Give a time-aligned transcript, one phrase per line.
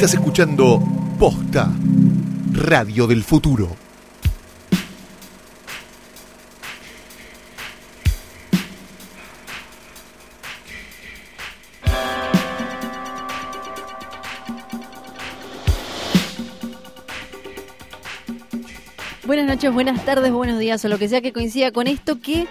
[0.00, 0.82] Estás escuchando
[1.18, 1.70] Posta,
[2.52, 3.68] Radio del Futuro.
[19.26, 22.48] Buenas noches, buenas tardes, buenos días o lo que sea que coincida con esto que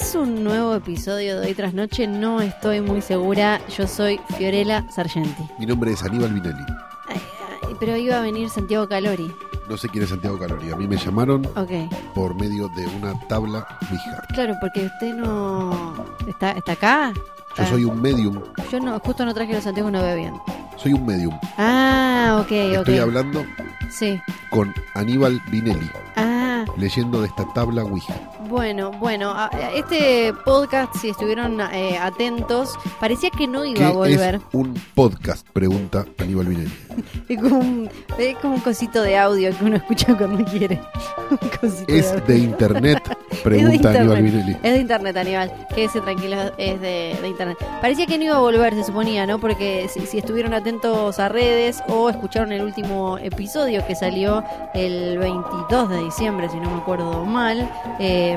[0.00, 3.60] es un nuevo episodio de Hoy Tras Noche, no estoy muy segura.
[3.76, 5.42] Yo soy Fiorella Sargenti.
[5.58, 6.64] Mi nombre es Aníbal Vinelli.
[7.08, 7.20] Ay,
[7.68, 9.30] ay, pero iba a venir Santiago Calori.
[9.68, 10.70] No sé quién es Santiago Calori.
[10.70, 11.70] A mí me llamaron Ok.
[12.14, 14.22] por medio de una tabla Ouija.
[14.34, 15.94] Claro, porque usted no...
[16.26, 17.12] ¿Está, está acá?
[17.56, 18.40] Yo soy un medium.
[18.70, 20.34] Yo no, justo no traje los Santiago, no veo bien.
[20.76, 21.38] Soy un medium.
[21.58, 22.78] Ah, ok, ok.
[22.78, 23.44] Estoy hablando
[23.90, 24.18] Sí.
[24.50, 28.14] con Aníbal Vinelli, Ah, leyendo de esta tabla Ouija.
[28.48, 29.34] Bueno, bueno.
[29.74, 34.34] Este podcast, si estuvieron eh, atentos, parecía que no iba ¿Qué a volver.
[34.36, 35.46] es un podcast?
[35.52, 36.72] Pregunta Aníbal Vinelli.
[37.28, 40.78] Es como, un, es como un cosito de audio que uno escucha cuando quiere.
[41.30, 43.16] Un cosito de ¿Es de internet?
[43.42, 43.90] Pregunta.
[43.90, 44.52] Aníbal Vinelli.
[44.62, 45.66] Es de internet, Aníbal.
[45.74, 47.56] Quédese tranquilo, es de, de internet.
[47.80, 49.38] Parecía que no iba a volver, se suponía, ¿no?
[49.38, 55.16] Porque si, si estuvieron atentos a redes o escucharon el último episodio que salió el
[55.18, 58.31] 22 de diciembre, si no me acuerdo mal, eh,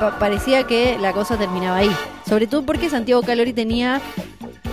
[0.00, 1.90] pa- parecía que la cosa terminaba ahí.
[2.28, 4.00] Sobre todo porque Santiago Calori tenía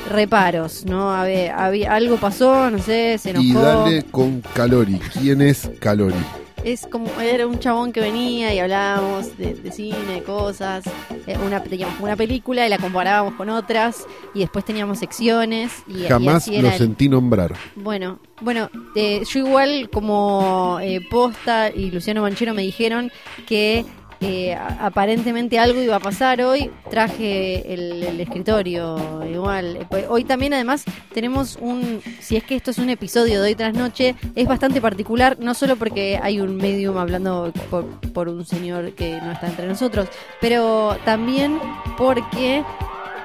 [0.09, 1.11] reparos, ¿no?
[1.13, 3.45] Había, había- algo pasó, no sé, se enojó.
[3.45, 4.99] Y dale con Calori.
[5.19, 6.15] ¿Quién es Calori?
[6.63, 10.83] Es como, era un chabón que venía y hablábamos de, de cine, de cosas.
[11.27, 14.05] eh, Una, teníamos una película y la comparábamos con otras.
[14.33, 15.71] Y después teníamos secciones.
[15.87, 17.53] Y, Jamás lo el- sentí nombrar.
[17.75, 23.11] Bueno, bueno, eh, yo igual como eh, Posta y Luciano Manchero me dijeron
[23.45, 23.85] que
[24.21, 26.71] eh, aparentemente algo iba a pasar hoy.
[26.89, 29.77] Traje el, el escritorio igual.
[29.77, 33.49] Eh, pues, Hoy también además tenemos un, si es que esto es un episodio de
[33.49, 38.29] hoy tras noche, es bastante particular, no solo porque hay un medium hablando por, por
[38.29, 40.07] un señor que no está entre nosotros,
[40.39, 41.59] pero también
[41.97, 42.63] porque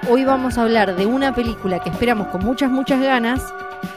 [0.09, 3.43] hoy vamos a hablar de una película que esperamos con muchas, muchas ganas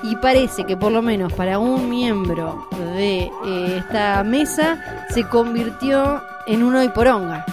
[0.04, 6.22] y parece que por lo menos para un miembro de eh, esta mesa se convirtió
[6.46, 7.46] en un hoy poronga.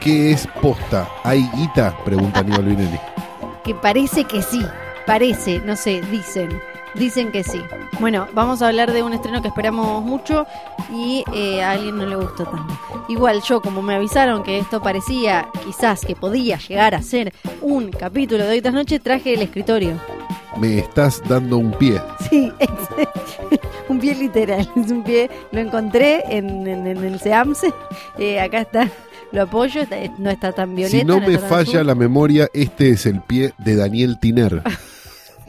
[0.00, 1.08] ¿Qué es posta?
[1.24, 1.96] ¿Hay guita?
[2.04, 2.98] Pregunta Aníbal Vinelli.
[3.64, 4.64] Que parece que sí,
[5.06, 6.60] parece, no sé, dicen,
[6.94, 7.60] dicen que sí.
[8.00, 10.46] Bueno, vamos a hablar de un estreno que esperamos mucho
[10.92, 12.78] y eh, a alguien no le gustó tanto.
[13.08, 17.90] Igual yo, como me avisaron que esto parecía quizás que podía llegar a ser un
[17.90, 19.94] capítulo de hoy tras noche, traje el escritorio.
[20.58, 22.00] Me estás dando un pie.
[22.28, 22.68] Sí, es
[23.88, 27.72] un pie literal, es un pie, lo encontré en, en- en el Seamse,
[28.18, 28.88] eh, acá está,
[29.32, 30.98] lo apoyo, está- no está tan violeta.
[30.98, 34.62] Si no me está tan falla la memoria, este es el pie de Daniel Tiner,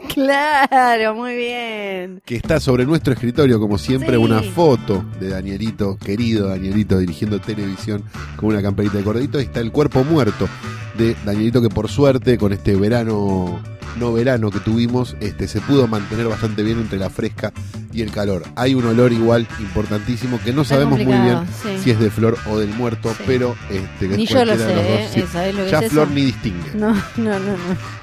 [0.14, 2.22] Claro, muy bien.
[2.24, 4.16] que está sobre nuestro escritorio, como siempre, Sí.
[4.16, 8.04] una foto de Danielito, querido Danielito, dirigiendo televisión
[8.36, 9.40] con una camperita de corderito.
[9.40, 10.48] Y está el cuerpo muerto
[10.96, 13.58] de Danielito, que por suerte, con este verano,
[13.98, 17.52] no verano que tuvimos, este, se pudo mantener bastante bien entre la fresca
[17.94, 18.42] y el calor.
[18.56, 21.68] Hay un olor igual importantísimo que no sabemos muy bien sí.
[21.82, 23.22] si es de flor o del muerto, Sí.
[23.26, 24.86] pero este, Ni yo lo de sé, los dos.
[24.86, 25.08] ¿eh?
[25.14, 25.22] Sí.
[25.32, 26.14] ¿Sabés lo que Ya es flor eso?
[26.14, 26.70] ni distingue.
[26.74, 27.56] No, no, no, no.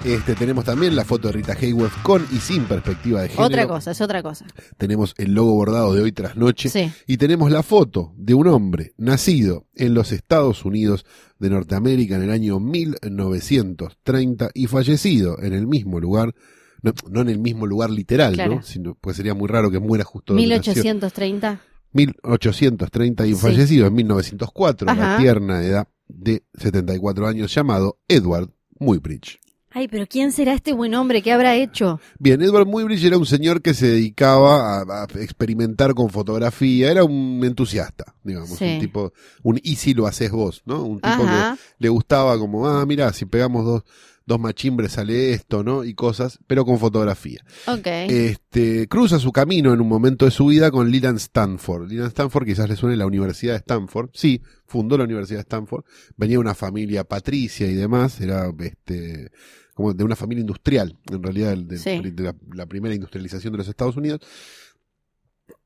[0.05, 3.45] Este, tenemos también la foto de Rita Hayworth con y sin perspectiva de género.
[3.45, 4.45] Otra cosa, es otra cosa.
[4.77, 6.69] Tenemos el logo bordado de hoy tras noche.
[6.69, 6.91] Sí.
[7.07, 11.05] Y tenemos la foto de un hombre nacido en los Estados Unidos
[11.39, 16.33] de Norteamérica en el año 1930 y fallecido en el mismo lugar,
[16.81, 18.55] no, no en el mismo lugar literal, Claro.
[18.55, 18.61] ¿no?
[18.63, 20.73] Sino, pues sería muy raro que muera justo donde nació.
[20.73, 21.59] 1830.
[21.93, 23.41] 1830 y Sí.
[23.41, 28.49] fallecido en 1904, a la tierna edad de 74 años, llamado Edward
[28.79, 29.39] Muybridge.
[29.73, 31.21] Ay, pero ¿quién será este buen hombre?
[31.21, 32.01] ¿Qué habrá hecho?
[32.19, 37.05] Bien, Edward Muybridge era un señor que se dedicaba a, a experimentar con fotografía, era
[37.05, 38.65] un entusiasta, digamos, Sí.
[38.65, 39.13] un tipo,
[39.43, 40.83] un y si lo haces vos, ¿no?
[40.83, 41.55] Un tipo Ajá.
[41.55, 43.83] que le gustaba como, ah, mira, si pegamos dos,
[44.25, 45.83] dos machimbres sale esto, ¿no?
[45.83, 47.43] Y cosas, pero con fotografía.
[47.67, 47.85] Ok.
[47.87, 51.89] Este, cruza su camino en un momento de su vida con Leland Stanford.
[51.89, 54.09] Leland Stanford quizás le suene la Universidad de Stanford.
[54.13, 55.83] Sí, fundó la Universidad de Stanford.
[56.17, 58.21] Venía de una familia patricia y demás.
[58.21, 59.31] Era este,
[59.73, 62.01] como de una familia industrial, en realidad, de, Sí.
[62.01, 64.21] de la, la primera industrialización de los Estados Unidos.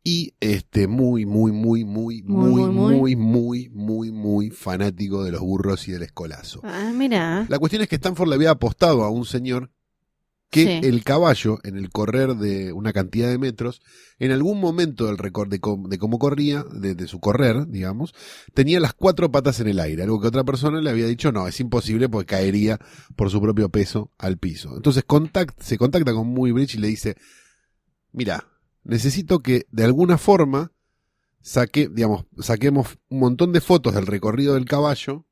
[0.03, 3.15] Y este, muy, muy, muy, muy, Muy, muy, muy, muy.
[3.15, 6.61] muy, muy, muy, muy fanático de los burros y del escolazo.
[6.63, 7.45] Ah, mira.
[7.49, 9.71] La cuestión es que Stanford le había apostado a un señor
[10.51, 10.87] que Sí.
[10.87, 13.81] el caballo, en el correr de una cantidad de metros,
[14.19, 18.13] en algún momento del de, cómo- de cómo corría, de, de su correr, digamos,
[18.53, 21.47] tenía las cuatro patas en el aire, algo que otra persona le había dicho, no,
[21.47, 22.79] es imposible porque caería
[23.17, 24.75] por su propio peso al piso.
[24.77, 27.15] Entonces contact- se contacta con Muybridge y le dice,
[28.13, 28.47] mira,
[28.85, 30.71] necesito que de alguna forma
[31.41, 35.25] saque, digamos, saquemos un montón de fotos del recorrido del caballo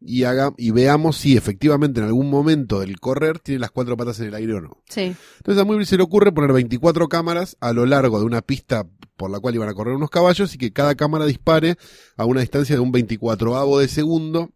[0.00, 4.20] y haga, y veamos si efectivamente en algún momento del correr tiene las cuatro patas
[4.20, 4.82] en el aire o no.
[4.88, 5.14] Sí.
[5.38, 8.86] Entonces a Muybridge se le ocurre poner 24 cámaras a lo largo de una pista
[9.16, 11.76] por la cual iban a correr unos caballos y que cada cámara dispare
[12.16, 14.50] a una distancia de un 24avo de segundo,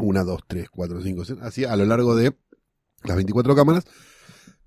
[0.00, 2.34] una, dos, tres, cuatro, cinco, seis, así a lo largo de
[3.04, 3.84] las 24 cámaras,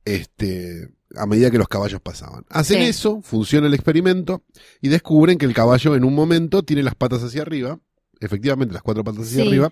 [0.05, 2.45] este, a medida que los caballos pasaban.
[2.49, 2.87] Hacen Sí.
[2.87, 4.43] eso, funciona el experimento
[4.81, 7.79] y descubren que el caballo en un momento tiene las patas hacia arriba,
[8.19, 9.47] efectivamente las cuatro patas hacia Sí.
[9.49, 9.71] arriba,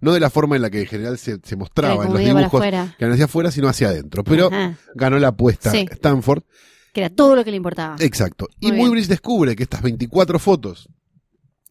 [0.00, 2.60] no de la forma en la que en general se, se mostraba en los dibujos,
[2.60, 4.24] que eran hacia afuera, sino hacia adentro.
[4.24, 4.76] Pero Ajá.
[4.94, 5.86] ganó la apuesta Sí.
[5.90, 6.42] Stanford.
[6.92, 7.96] Que era todo lo que le importaba.
[8.00, 8.48] Exacto.
[8.60, 8.86] y Muy bien.
[8.88, 10.88] Muybridge descubre que estas 24 fotos,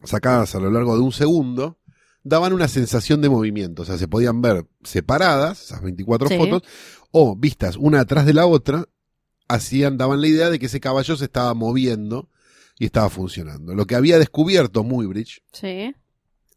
[0.02, 1.78] sacadas a lo largo de un segundo,
[2.24, 3.82] daban una sensación de movimiento.
[3.82, 6.38] O sea, se podían ver separadas, esas 24 Sí.
[6.38, 6.62] fotos,
[7.12, 8.86] o vistas una atrás de la otra,
[9.48, 12.28] hacían, daban la idea de que ese caballo se estaba moviendo
[12.78, 13.74] y estaba funcionando.
[13.74, 15.94] Lo que había descubierto Muybridge Sí.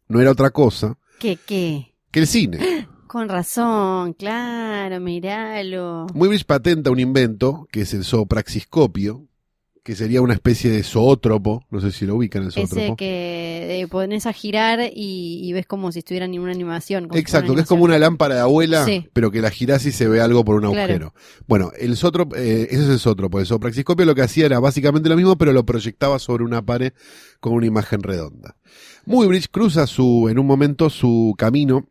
[0.08, 1.94] no era otra cosa ¿Qué, qué?
[2.10, 2.88] que el cine.
[3.06, 6.06] Con razón, claro, miralo.
[6.12, 9.26] Muybridge patenta un invento que es el zoopraxiscopio,
[9.86, 12.82] que sería una especie de zoótropo, no sé si lo ubican el zoótropo.
[12.82, 17.04] Ese que eh, pones a girar y, y ves como si estuviera en una animación.
[17.04, 19.08] como si Exacto, que es como una lámpara de abuela, Sí.
[19.12, 20.80] pero que la girás y se ve algo por un Claro.
[20.80, 21.14] agujero.
[21.46, 23.38] Bueno, el sotro, eh, ese es el zootropo.
[23.38, 26.92] El zoopraxiscopio lo que hacía era básicamente lo mismo, pero lo proyectaba sobre una pared
[27.38, 28.56] con una imagen redonda.
[29.04, 31.86] Muybridge cruza su, en un momento su camino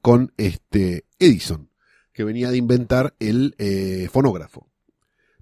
[0.00, 1.70] con este Edison,
[2.12, 4.69] que venía de inventar el eh, fonógrafo.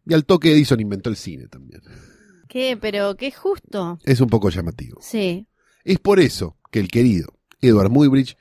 [0.08, 1.82] Y al toque Edison inventó el cine también.
[2.48, 2.78] ¿Qué?
[2.80, 3.98] Pero qué justo.
[4.04, 4.98] Es un poco llamativo.
[5.02, 5.46] Sí.
[5.84, 8.38] Es por eso que el querido Edward Muybridge,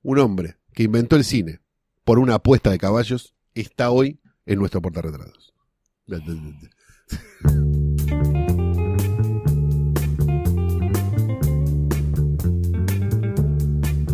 [0.00, 1.60] un hombre que inventó el cine
[2.04, 5.52] por una apuesta de caballos, está hoy en nuestro portarretratos.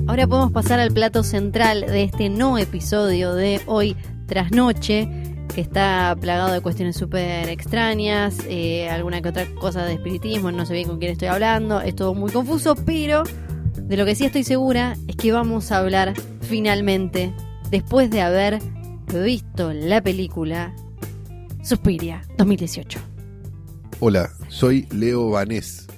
[0.08, 3.96] Ahora podemos pasar al plato central de este no episodio de hoy
[4.26, 5.08] tras noche,
[5.58, 10.64] que está plagado de cuestiones súper extrañas, eh, alguna que otra cosa de espiritismo, no
[10.64, 13.24] sé bien con quién estoy hablando, es todo muy confuso, pero
[13.76, 17.34] de lo que sí estoy segura es que vamos a hablar finalmente,
[17.72, 18.60] después de haber
[19.12, 20.72] visto la película
[21.64, 23.00] Suspiria 2018.
[23.98, 25.88] Hola, soy Leo Vanés.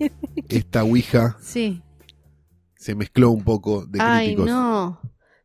[0.48, 1.80] Esta Ouija Sí.
[2.74, 4.46] se mezcló un poco de Ay, críticos.
[4.50, 5.00] no.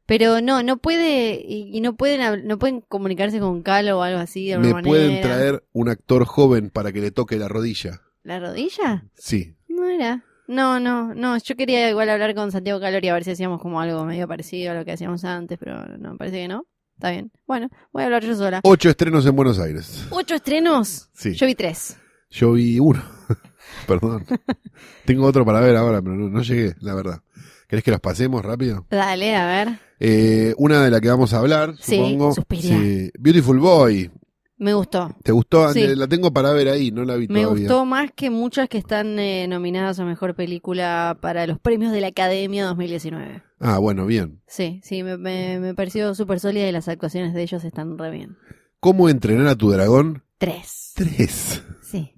[0.09, 4.47] Pero no, no puede, y, no pueden no pueden comunicarse con Calo o algo así
[4.47, 4.89] de alguna Me manera.
[4.89, 8.01] pueden traer un actor joven para que le toque la rodilla.
[8.23, 9.05] ¿La rodilla?
[9.13, 9.55] Sí.
[9.67, 10.25] No era.
[10.47, 11.37] No, no, no.
[11.37, 14.71] Yo quería igual hablar con Santiago Calori a ver si hacíamos como algo medio parecido
[14.71, 16.65] a lo que hacíamos antes, pero no, parece que no.
[16.95, 17.31] Está bien.
[17.45, 18.61] Bueno, voy a hablar yo sola.
[18.63, 20.07] Ocho estrenos en Buenos Aires.
[20.09, 21.11] ¿Ocho estrenos?
[21.13, 21.35] Sí.
[21.35, 21.97] Yo vi tres.
[22.31, 23.03] Yo vi uno.
[23.87, 24.25] Perdón.
[25.05, 27.21] Tengo otro para ver ahora, pero no, no llegué, la verdad.
[27.69, 28.85] ¿Querés que los pasemos rápido?
[28.89, 29.79] Dale, a ver.
[29.99, 32.33] Eh, una de la que vamos a hablar, Sí, supongo.
[32.59, 33.11] Sí.
[33.19, 34.11] Beautiful Boy.
[34.57, 35.15] Me gustó.
[35.23, 35.71] ¿Te gustó?
[35.71, 35.83] Sí.
[35.83, 37.67] Eh, La tengo para ver ahí, no la vi Me todavía.
[37.67, 42.01] gustó más que muchas que están eh, nominadas a Mejor Película para los premios de
[42.01, 43.41] la Academia 2019.
[43.61, 44.41] Ah, bueno, bien.
[44.47, 48.09] Sí, sí, me, me, me pareció súper sólida y las actuaciones de ellos están re
[48.11, 48.35] bien.
[48.81, 50.23] ¿Cómo entrenar a tu dragón?
[50.39, 50.93] Tres.
[50.95, 51.63] Tres.
[51.83, 52.13] Sí.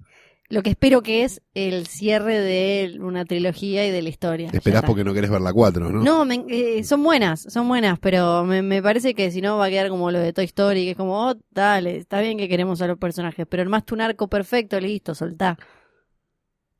[0.52, 4.50] Lo que espero que es el cierre de una trilogía y de la historia.
[4.52, 6.02] Esperás porque no querés ver la cuatro, ¿no?
[6.02, 9.64] No, me- eh, son buenas, son buenas, pero me, me parece que si no va
[9.64, 12.50] a quedar como lo de Toy Story, que es como, oh, dale, está bien que
[12.50, 15.56] queremos a los personajes, pero el más tu narco perfecto, listo, soltá.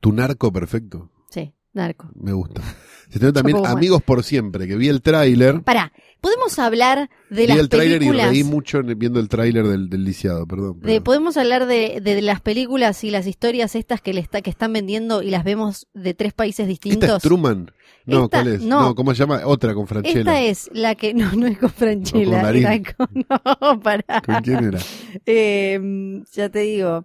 [0.00, 1.10] Tu narco perfecto.
[1.30, 2.10] Sí, narco.
[2.14, 2.60] Me gusta.
[3.08, 3.74] Se tiene también bueno.
[3.74, 5.62] Amigos por Siempre, que vi el tráiler.
[5.62, 8.30] Pará, ¿podemos hablar de Vi las el tráiler y películas?
[8.30, 10.80] reí mucho en- viendo el tráiler del, del lisiado, perdón.
[10.80, 14.48] De, podemos hablar de, de las películas y las historias estas que, le está, que
[14.48, 17.02] están vendiendo y las vemos de tres países distintos.
[17.04, 17.70] ¿Esta es Truman?
[18.06, 18.62] No, Esta- ¿cuál es?
[18.62, 18.94] no.
[18.94, 19.42] ¿cómo se llama?
[19.44, 20.20] Otra con Franchella.
[20.20, 23.08] Esta es la que no, no es con Franchella, con era con,
[23.60, 24.22] no, pará.
[24.24, 24.78] ¿Con quién era?
[25.26, 27.04] Eh, ya te digo.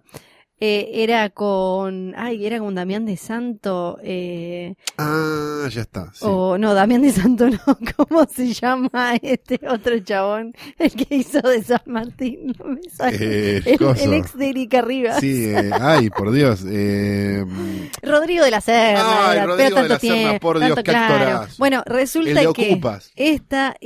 [0.60, 6.10] Eh, era con, ay, era con Damián de Santo, eh, Ah, ya está.
[6.12, 6.18] sí.
[6.22, 7.58] o no, Damián de Santo no,
[7.96, 10.52] ¿cómo se llama este otro chabón?
[10.78, 13.16] El que hizo de San Martín, no me sale.
[13.20, 15.20] Eh, el, ex de Erika Rivas.
[15.20, 16.64] Sí, eh, ay, por Dios.
[16.68, 17.44] Eh,
[18.02, 21.46] Rodrigo de la Serna, Ay, Rodrigo de la Serna, por Dios, tanto qué claro.
[21.58, 23.12] Bueno, resulta que Ocupas.
[23.14, 23.76] esta,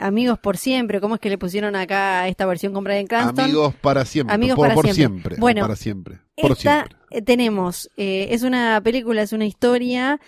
[0.00, 3.44] Amigos por Siempre, ¿cómo es que le pusieron acá esta versión con Brian Cranston?
[3.46, 4.34] Amigos para siempre.
[4.34, 5.04] Amigos por, para por siempre.
[5.04, 5.36] siempre.
[5.40, 6.03] Bueno, para siempre.
[6.04, 6.56] Por Esta
[6.86, 6.96] siempre.
[7.10, 10.20] eh, tenemos, eh, es una película, es una historia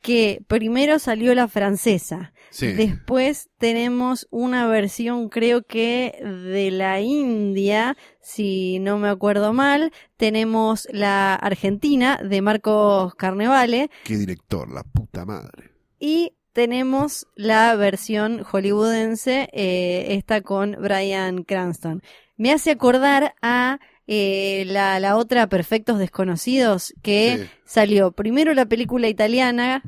[0.00, 2.32] que primero salió la francesa.
[2.50, 2.72] Sí.
[2.72, 6.18] Después tenemos una versión, creo que
[6.54, 9.92] de la India, si no me acuerdo mal.
[10.16, 13.90] Tenemos la Argentina de Marcos Carnevale.
[14.04, 15.70] Qué director, la puta madre.
[15.98, 22.02] Y tenemos la versión hollywoodense, eh, esta con Brian Cranston.
[22.36, 23.78] Me hace acordar a
[24.12, 27.50] eh, la, la otra Perfectos Desconocidos, que Sí.
[27.64, 29.82] salió primero la película italiana,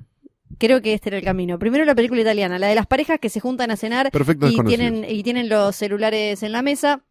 [0.59, 1.59] creo que este era el camino.
[1.59, 4.57] Primero la película italiana, la de las parejas que se juntan a cenar Perfecto y
[4.65, 7.03] tienen, y tienen los celulares en la mesa.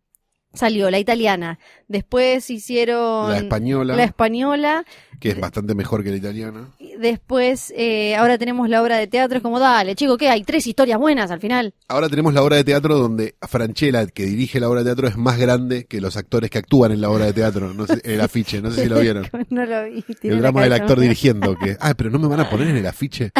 [0.53, 1.59] Salió la italiana.
[1.87, 4.85] Después hicieron La española, la española.
[5.19, 6.67] que es bastante mejor que la italiana.
[7.01, 9.37] Después, eh, ahora tenemos la obra de teatro.
[9.37, 10.29] Es como, dale, chico, ¿qué?
[10.29, 11.73] Hay tres historias buenas al final.
[11.87, 15.17] Ahora tenemos la obra de teatro donde Franchella, que dirige la obra de teatro, es
[15.17, 18.21] más grande que los actores que actúan en la obra de teatro, no sé, el
[18.21, 19.27] afiche, no sé si lo vieron.
[19.49, 20.05] no lo vi.
[20.21, 22.85] El drama del actor dirigiendo, que, ah, pero no me van a poner en el
[22.85, 23.31] afiche.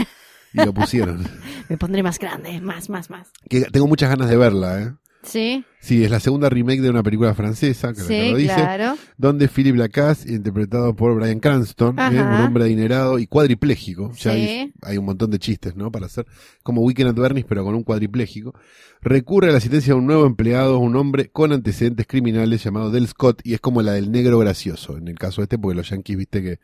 [0.53, 1.25] Y lo pusieron.
[1.69, 3.29] Me pondré más grande, más, más, más.
[3.49, 4.91] Que tengo muchas ganas de verla, ¿eh?
[5.23, 8.95] Sí, Sí, es la segunda remake de una película francesa, que sí, lo dice, claro.
[9.17, 11.97] donde Philip Lacasse, interpretado por Brian Cranston.
[11.97, 12.21] ¿eh?
[12.21, 14.39] un hombre adinerado y cuadripléjico, ya Sí.
[14.39, 15.91] hay, hay un montón de chistes, ¿no?
[15.91, 16.27] Para hacer
[16.61, 18.53] como Weekend at Bernie's, pero con un cuadripléjico,
[19.01, 23.07] recurre a la asistencia de un nuevo empleado, un hombre con antecedentes criminales llamado Del
[23.07, 26.17] Scott, y es como la del negro gracioso, en el caso este, porque los yankees,
[26.17, 26.59] viste que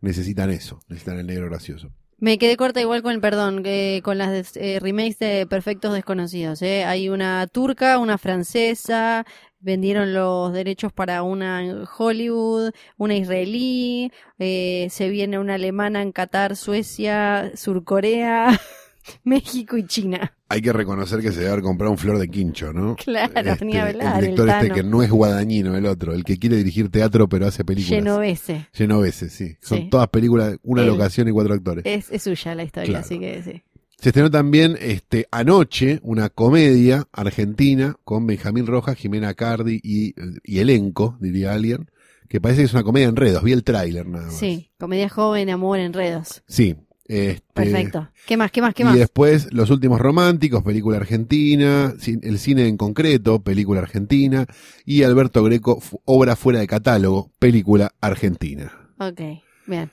[0.00, 1.90] necesitan eso, necesitan el negro gracioso.
[2.20, 6.60] Me quedé corta igual con el perdón, que con las eh, remakes de Perfectos Desconocidos.
[6.60, 6.84] ¿eh?
[6.84, 9.24] Hay una turca, una francesa,
[9.58, 16.12] vendieron los derechos para una en Hollywood, una israelí, eh, se viene una alemana en
[16.12, 18.48] Qatar, Suecia, Surcorea,
[19.24, 20.34] México y China.
[20.48, 22.96] Hay que reconocer que se debe haber comprado un flor de quincho, ¿no?
[22.96, 26.24] Claro, Este, ni hablar, el director el este que no es guadañino, el otro, el
[26.24, 27.98] que quiere dirigir teatro pero hace películas.
[28.00, 28.66] Genovese.
[28.72, 29.56] Genovese, sí.
[29.62, 29.88] Son Sí.
[29.90, 31.84] todas películas, una locación y cuatro actores.
[31.86, 33.04] Es, es suya la historia, Claro.
[33.04, 33.62] así que sí.
[33.98, 40.58] Se estrenó también este, anoche una comedia argentina con Benjamín Rojas, Jimena Cardi y, y
[40.58, 41.90] elenco, diría alguien,
[42.26, 43.42] que parece que es una comedia en enredos.
[43.44, 44.36] Vi el tráiler nada más.
[44.38, 46.42] Sí, comedia joven, amor, enredos.
[46.48, 46.76] Sí.
[47.12, 48.08] Este, Perfecto.
[48.24, 48.52] ¿Qué más?
[48.52, 48.72] ¿Qué más?
[48.72, 48.94] ¿Qué y más?
[48.96, 54.46] después Los Últimos Románticos, película argentina, El Cine en concreto, película argentina,
[54.84, 58.92] y Alberto Greco, obra fuera de catálogo, película argentina.
[59.00, 59.20] Ok,
[59.66, 59.90] bien.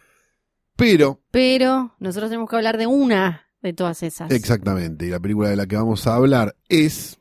[0.76, 4.30] Pero, Pero nosotros tenemos que hablar de una de todas esas.
[4.30, 7.20] exactamente, y la película de la que vamos a hablar es...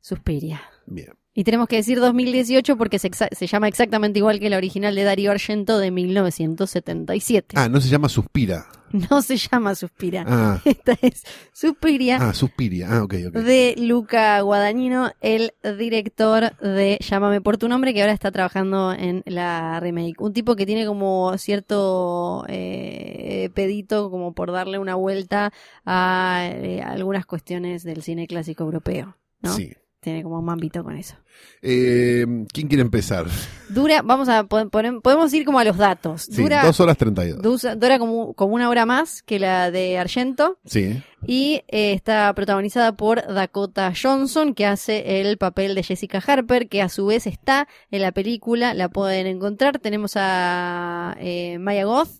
[0.00, 0.62] Suspiria.
[0.86, 4.94] Bien, Y tenemos que decir 2018 porque se, se llama exactamente igual que la original
[4.94, 7.56] de Darío Argento de 1977.
[7.58, 8.66] ah, no se llama Suspira.
[9.10, 10.24] No se llama Suspira.
[10.24, 13.32] Ah, Esta es Suspiria ah Suspiria, ah, ok, ok.
[13.32, 19.24] de Luca Guadagnino, el director de Llámame por tu nombre, que ahora está trabajando en
[19.26, 20.20] la remake.
[20.20, 25.52] Un tipo que tiene como cierto eh, pedito como por darle una vuelta
[25.84, 29.16] a eh, algunas cuestiones del cine clásico europeo.
[29.42, 29.56] ¿no?
[29.56, 29.72] Sí.
[30.04, 31.16] Tiene como un ámbito con eso.
[31.62, 33.24] Eh, ¿Quién quiere empezar?
[33.70, 36.26] Dura, vamos a po- poner- podemos ir como a los datos.
[36.30, 37.40] Sí, Dura, dos horas treinta y dos.
[37.42, 40.58] dura, dura como, como una hora más que la de Argento.
[40.66, 41.02] Sí.
[41.26, 46.82] Y eh, está protagonizada por Dakota Johnson, que hace el papel de Jessica Harper, que
[46.82, 49.78] a su vez está en la película, la pueden encontrar.
[49.78, 52.10] Tenemos a eh, Maya Goth,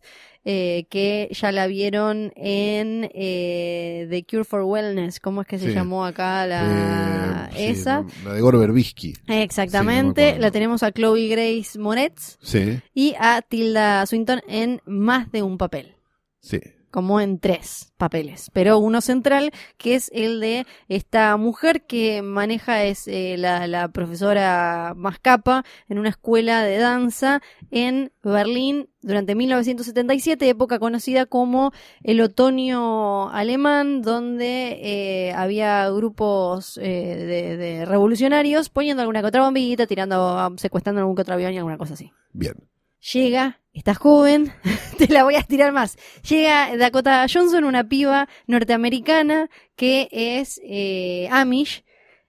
[0.45, 5.21] eh, que ya la vieron en eh, The Cure for Wellness.
[5.21, 5.75] ¿Cómo es que se Sí.
[5.75, 8.05] llamó acá la Eh, esa?
[8.25, 9.15] la de Gore Verbisky.
[9.29, 10.31] Exactamente.
[10.31, 15.31] Sí, no la tenemos a Chloe Grace Moretz Sí, y a Tilda Swinton en más
[15.33, 15.95] de un papel
[16.41, 16.61] sí.
[16.95, 22.85] Como en tres papeles, pero uno central que es el de esta mujer que maneja
[22.85, 30.49] es eh, la, profesora más capa en una escuela de danza en Berlín durante 1977,
[30.49, 31.73] época conocida como
[32.05, 39.89] el otoño alemán, donde eh, había grupos eh, de, revolucionarios poniendo alguna que otra bombita,
[39.89, 42.13] tirando, secuestrando algún que otro avión y alguna cosa así.
[42.33, 42.55] Bien.
[43.13, 44.53] Llega, estás joven,
[44.99, 45.97] te la voy a estirar más.
[46.29, 51.85] Llega Dakota Johnson, una piba norteamericana que es eh, Amish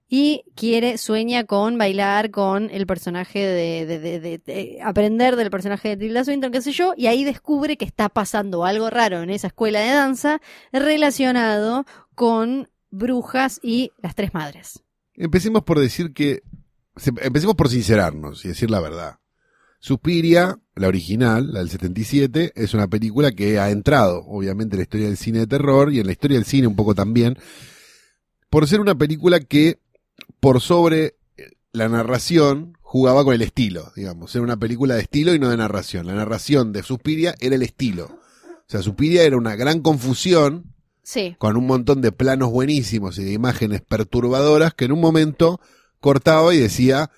[0.07, 5.49] y quiere, sueña con bailar con el personaje de, de- de- de- de- aprender del
[5.49, 9.21] personaje de Tilda Swinton, qué sé yo, y ahí descubre que está pasando algo raro
[9.23, 10.41] en esa escuela de danza
[10.71, 14.83] relacionado con brujas y las tres madres.
[15.15, 16.43] Empecemos por decir que.
[17.21, 19.17] Empecemos por sincerarnos y decir la verdad.
[19.79, 24.83] Suspiria, la original, la del 77, es una película que ha entrado, obviamente, en la
[24.83, 27.37] historia del cine de terror y en la historia del cine un poco también,
[28.49, 29.79] por ser una película que,
[30.39, 34.33] por sobre eh, la narración, jugaba con el estilo, digamos.
[34.35, 36.07] Era una película de estilo y no de narración.
[36.07, 38.05] La narración de Suspiria era el estilo.
[38.05, 41.35] O sea, Suspiria era una gran confusión Sí.
[41.37, 45.59] con un montón de planos buenísimos y de imágenes perturbadoras que en un momento
[45.99, 47.11] cortaba y decía,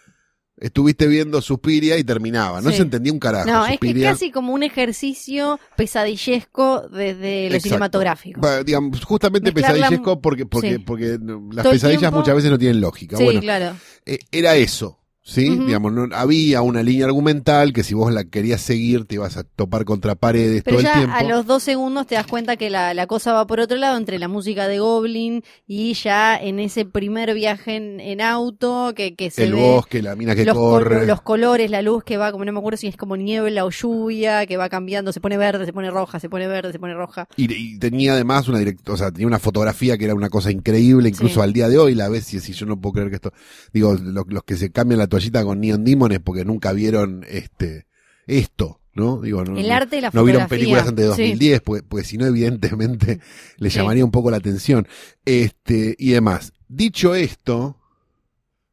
[0.59, 2.61] estuviste viendo Suspiria y terminaba.
[2.61, 2.77] No Sí.
[2.77, 3.49] se entendía un carajo.
[3.49, 7.63] No, es que casi como un ejercicio pesadillesco desde lo Exacto.
[7.63, 8.41] cinematográfico.
[8.63, 10.79] Digamos, justamente Mezclar la- pesadillesco porque, porque, Sí.
[10.79, 11.17] porque
[11.51, 13.17] las Todo pesadillas tiempo- muchas veces no tienen lógica.
[13.17, 13.75] Sí, bueno, claro.
[14.05, 14.99] eh, era eso.
[15.29, 15.49] ¿Sí?
[15.57, 19.43] Digamos, no, había una línea argumental que si vos la querías seguir te ibas a
[19.43, 21.15] topar contra paredes Pero todo ya el tiempo.
[21.17, 23.97] a los dos segundos te das cuenta que la, la cosa va por otro lado,
[23.97, 29.15] entre la música de Goblin y ya en ese primer viaje en, en auto que,
[29.15, 31.05] que se el ve bosque, la mina que los, col- corre.
[31.05, 33.69] los colores, la luz que va, como no me acuerdo si es como niebla o
[33.69, 36.93] lluvia, que va cambiando, se pone verde, se pone roja, se pone verde, se pone
[36.93, 37.27] roja.
[37.35, 40.51] Y, y tenía además una direct, o sea, tenía una fotografía que era una cosa
[40.51, 41.41] increíble, incluso Sí.
[41.41, 43.33] al día de hoy la ves y decís, yo no puedo creer que esto,
[43.73, 47.25] digo, lo- los, que se cambian la toallita con Neon Demon es porque nunca vieron
[47.29, 47.85] este
[48.27, 49.21] esto, ¿no?
[49.21, 51.21] Digo, no, El arte y la no vieron películas antes de Sí.
[51.23, 53.19] 2010, porque, porque si no, evidentemente,
[53.57, 53.77] le Sí.
[53.77, 54.87] llamaría un poco la atención.
[55.25, 56.51] Este, y demás.
[56.67, 57.77] Dicho esto,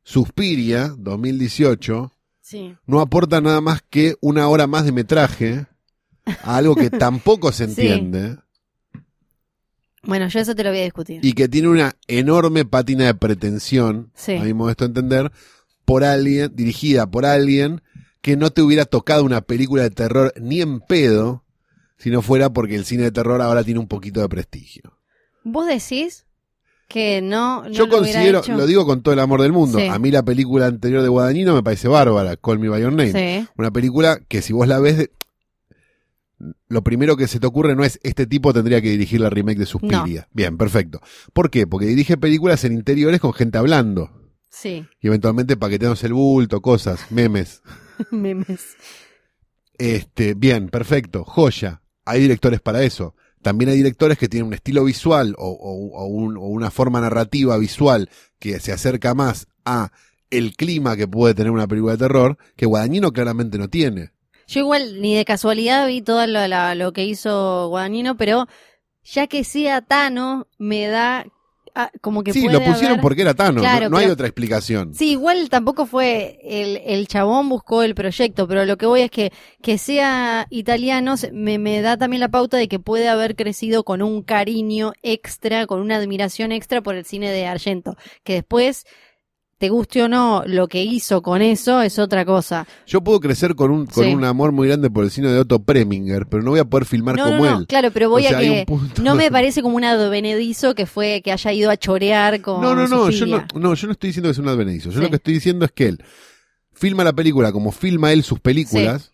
[0.03, 2.75] Suspiria, 2018, Sí.
[2.87, 5.67] no aporta nada más que una hora más de metraje
[6.43, 8.37] a algo que tampoco se entiende
[10.03, 11.21] Bueno, yo eso te lo voy a discutir.
[11.25, 14.35] y que tiene una enorme pátina de pretensión, Sí.
[14.37, 15.33] a mi modesto entender,
[15.85, 17.83] por alguien, dirigida por alguien
[18.21, 21.45] que no te hubiera tocado una película de terror ni en pedo
[21.99, 24.99] si no fuera porque el cine de terror ahora tiene un poquito de prestigio.
[25.45, 26.27] ¿Vos decís
[26.89, 28.55] que no, no Yo lo considero, hecho?
[28.57, 29.87] lo digo con todo el amor del mundo, Sí.
[29.87, 33.13] a mí la película anterior de Guadagnino me parece bárbara, Call Me By Your Name.
[33.43, 33.49] Sí.
[33.57, 35.11] Una película que si vos la ves, de-
[36.69, 39.59] lo primero que se te ocurre no es este tipo tendría que dirigir la remake
[39.59, 40.29] de Suspiria.
[40.33, 41.01] Bien, perfecto.
[41.33, 41.67] ¿Por qué?
[41.67, 44.11] Porque dirige películas en interiores con gente hablando.
[44.57, 44.87] Sí.
[45.01, 47.61] Y eventualmente paqueteándose el bulto, cosas, memes.
[48.13, 48.77] Memes.
[49.79, 51.83] Este, bien, perfecto, joya.
[52.05, 53.15] Hay directores para eso.
[53.43, 57.01] También hay directores que tienen un estilo visual o, o- o un- o una forma
[57.01, 58.09] narrativa visual
[58.39, 59.91] que se acerca más a
[60.31, 64.13] el clima que puede tener una película de terror, que Guadagnino claramente no tiene.
[64.47, 68.47] Yo igual ni de casualidad vi todo lo, la- lo que hizo Guadagnino, pero
[69.03, 71.27] ya que sea Tano, me da
[71.75, 74.27] ah, como que sí, puede lo pusieron haber- porque era Claro, no, no hay otra
[74.27, 74.95] explicación.
[74.95, 79.11] Sí, igual tampoco fue el, el chabón buscó el proyecto, pero lo que voy es
[79.11, 79.33] que
[79.63, 84.03] que sea italiano me, me da también la pauta de que puede haber crecido con
[84.03, 88.87] un cariño extra, con una admiración extra por el cine de Argento, que después
[89.65, 92.67] te guste o no lo que hizo con eso es otra cosa.
[92.87, 94.13] Yo puedo crecer con un, con Sí.
[94.15, 96.85] un amor muy grande por el cine de Otto Preminger, pero no voy a poder
[96.85, 97.67] filmar No, no, como no, él.
[97.67, 98.67] claro, pero voy O sea, a que
[99.03, 102.75] no me parece como un advenedizo que fue que haya ido a chorear con No,
[102.75, 104.91] no, no, yo no, no, yo no estoy diciendo que es un advenedizo.
[104.91, 105.05] Yo Sí.
[105.05, 106.05] lo que estoy diciendo es que él
[106.75, 109.13] filma la película como filma él sus películas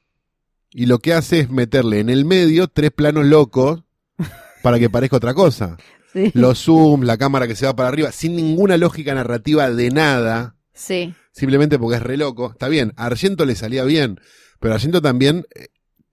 [0.73, 3.85] y lo que hace es meterle en el medio tres planos locos
[4.65, 5.77] para que parezca otra cosa.
[6.13, 6.31] Sí.
[6.35, 10.57] Los zooms, la cámara que se va para arriba, sin ninguna lógica narrativa de nada,
[10.73, 11.15] Sí.
[11.33, 12.51] simplemente porque es re loco.
[12.51, 14.19] Está bien, a Argento le salía bien,
[14.59, 15.69] pero Argento también eh,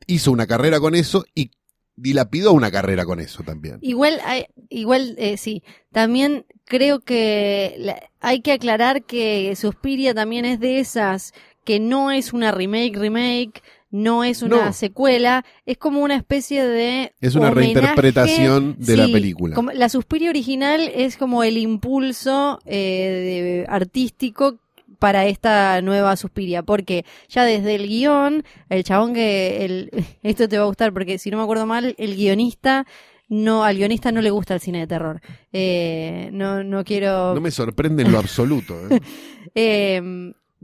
[0.06, 1.52] hizo una carrera con eso y
[1.96, 3.80] dilapidó una carrera con eso también.
[3.82, 5.64] Igual, hay- igual eh, sí.
[5.92, 11.34] También creo que hay que aclarar que Suspiria también es de esas
[11.66, 14.74] que no es una remake, remake, no es una No.
[14.74, 17.74] secuela, es como una especie de Es una homenaje.
[17.74, 19.56] reinterpretación de la película.
[19.56, 24.60] como- la Suspiria original es como el impulso eh, de- artístico
[25.00, 29.92] para esta nueva Suspiria, porque ya desde el guion, el chabón que, el,
[30.24, 32.86] esto te va a gustar, porque si no me acuerdo mal, el guionista,
[33.30, 35.22] no, al guionista no le gusta el cine de terror.
[35.54, 37.36] Eh, no, no quiero...
[37.36, 38.76] No me sorprende en lo absoluto.
[38.90, 39.00] ¿eh?
[39.56, 40.02] Eh,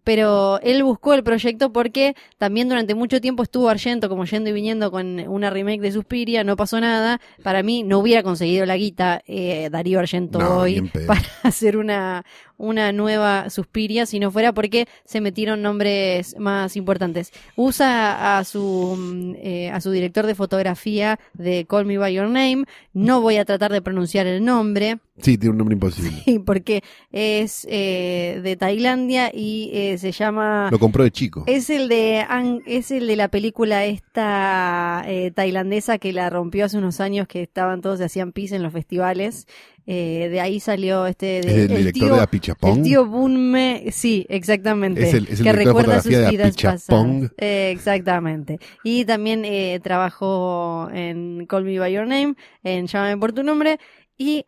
[0.03, 4.53] pero él buscó el proyecto porque también durante mucho tiempo estuvo Argento como yendo y
[4.53, 7.19] viniendo con una remake de Suspiria, no pasó nada.
[7.41, 12.25] Para mí no hubiera conseguido la guita eh, Darío Argento No, hoy para hacer una,
[12.63, 17.31] una nueva Suspiria si no fuera porque se metieron nombres más importantes.
[17.55, 22.27] Usa a su, mm, eh, a su director de fotografía de Call Me By Your
[22.27, 22.63] Name.
[22.93, 24.99] No voy a tratar de pronunciar el nombre.
[25.19, 26.11] Sí, tiene un nombre imposible.
[26.25, 31.43] Sí, porque es eh, de Tailandia y eh, se llama Lo compró de chico.
[31.45, 32.25] es el de
[32.65, 37.43] es el de la película esta eh, tailandesa que la rompió hace unos años que
[37.43, 39.47] estaban todos se hacían pis en los festivales
[39.85, 42.77] Eh, de ahí salió este Es de, el director tío, de Apichapong.
[42.77, 47.31] el tío Bunme sí exactamente Es el- es el que recuerda sus de vidas pasadas
[47.37, 53.33] Eh, exactamente y también eh, trabajó en Call Me by Your Name en Llámame por
[53.33, 53.77] tu nombre
[54.17, 54.45] y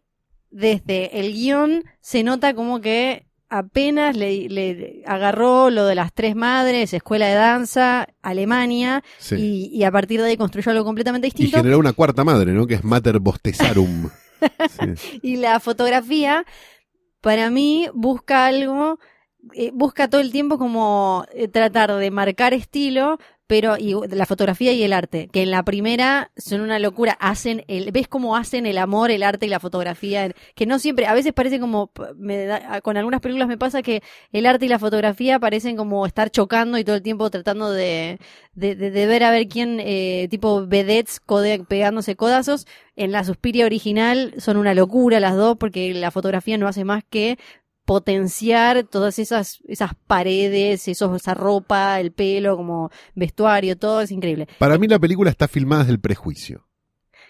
[0.51, 6.35] desde el guion se nota como que apenas le, le agarró lo de las tres
[6.35, 9.35] madres, escuela de danza, Alemania, Sí.
[9.71, 11.57] y, y a partir de ahí construyó algo completamente Y distinto.
[11.57, 12.65] generó una cuarta madre, ¿no?
[12.67, 14.09] Que es Mater Bostezarum.
[15.21, 16.45] Y la fotografía,
[17.21, 18.99] para mí, busca algo,
[19.53, 24.71] eh, busca todo el tiempo como eh, tratar de marcar estilo, pero y la fotografía
[24.73, 28.65] y el arte, que en la primera son una locura, hacen el, ves cómo hacen
[28.65, 32.45] el amor, el arte y la fotografía, que no siempre, a veces parece como, me
[32.45, 36.29] da- con algunas películas me pasa que el arte y la fotografía parecen como estar
[36.31, 38.19] chocando y todo el tiempo tratando de,
[38.53, 42.65] de, de- de ver a ver quién, eh, tipo vedettes code- pegándose codazos.
[42.95, 47.03] En la Suspiria original son una locura las dos porque la fotografía no hace más
[47.09, 47.37] que
[47.85, 54.47] potenciar todas esas, esas paredes, esos, esa ropa, el pelo, como vestuario, todo es increíble.
[54.59, 56.67] Para mí la película está filmada desde el prejuicio.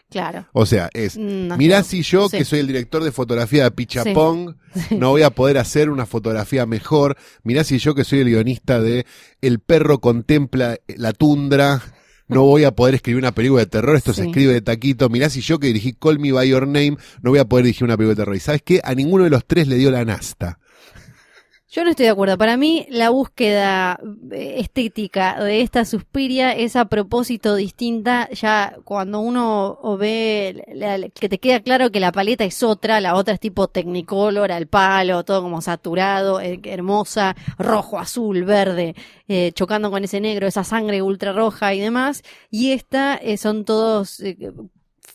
[0.10, 0.48] Claro.
[0.54, 2.38] O sea, es, No mirá si yo, Sí.
[2.38, 4.56] que soy el director de fotografía de Pichapong,
[4.92, 7.18] no voy a poder hacer una fotografía mejor.
[7.44, 9.06] Mirá si yo, que soy el guionista de
[9.42, 11.82] El perro contempla la tundra,
[12.28, 15.10] no voy a poder escribir una película de terror, esto se escribe de taquito.
[15.10, 17.86] Mirá si yo, que dirigí Call Me By Your Name, no voy a poder dirigir
[17.86, 18.36] una película de terror.
[18.36, 18.82] Y sabes qué?
[18.84, 20.60] A ninguno de los tres le dio la nasta.
[21.76, 22.38] Yo no estoy de acuerdo.
[22.38, 24.00] Para mí, la búsqueda
[24.32, 28.30] eh, estética de esta Suspiria es a propósito distinta.
[28.32, 33.16] Ya cuando uno ve la- que te queda claro que la paleta es otra, la
[33.16, 38.96] otra es tipo Technicolor, al palo, todo como saturado, eh, hermosa, rojo, azul, verde,
[39.28, 42.24] eh, chocando con ese negro, esa sangre ultra roja y demás.
[42.50, 44.22] Y esta eh, son todos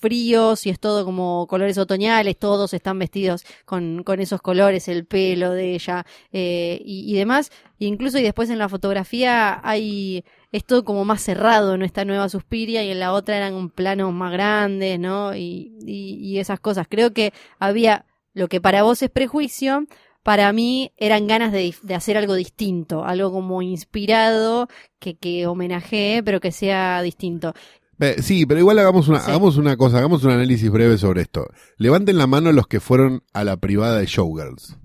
[0.01, 5.07] fríos y es todo como colores otoñales, todos están vestidos con, con esos colores, el
[5.07, 7.51] pelo de ella eh, y, y demás.
[7.79, 12.29] Incluso y después en la fotografía hay es todo como más cerrado en esta nueva
[12.29, 15.35] Suspiria y en la otra eran planos más grandes, ¿no?
[15.37, 16.87] Y, y, y esas cosas.
[16.89, 19.87] Creo que había lo que para vos es prejuicio.
[20.23, 26.23] Para mí eran ganas de, de hacer algo distinto, algo como inspirado, que, que homenajee,
[26.23, 27.55] pero que sea distinto.
[28.01, 29.31] Eh, sí, pero igual hagamos una, Sí.
[29.31, 31.47] hagamos una cosa, hagamos un análisis breve sobre esto.
[31.77, 34.77] Levanten la mano los que fueron a la privada de Showgirls.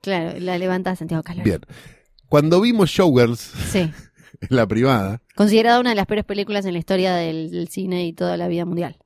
[0.00, 1.48] Claro, la levanta Santiago Calori.
[1.48, 1.60] Bien.
[2.28, 3.78] Cuando vimos Showgirls Sí.
[4.40, 8.06] en la privada, Considerada una de las peores películas en la historia del, del cine
[8.06, 8.96] y toda la vida mundial.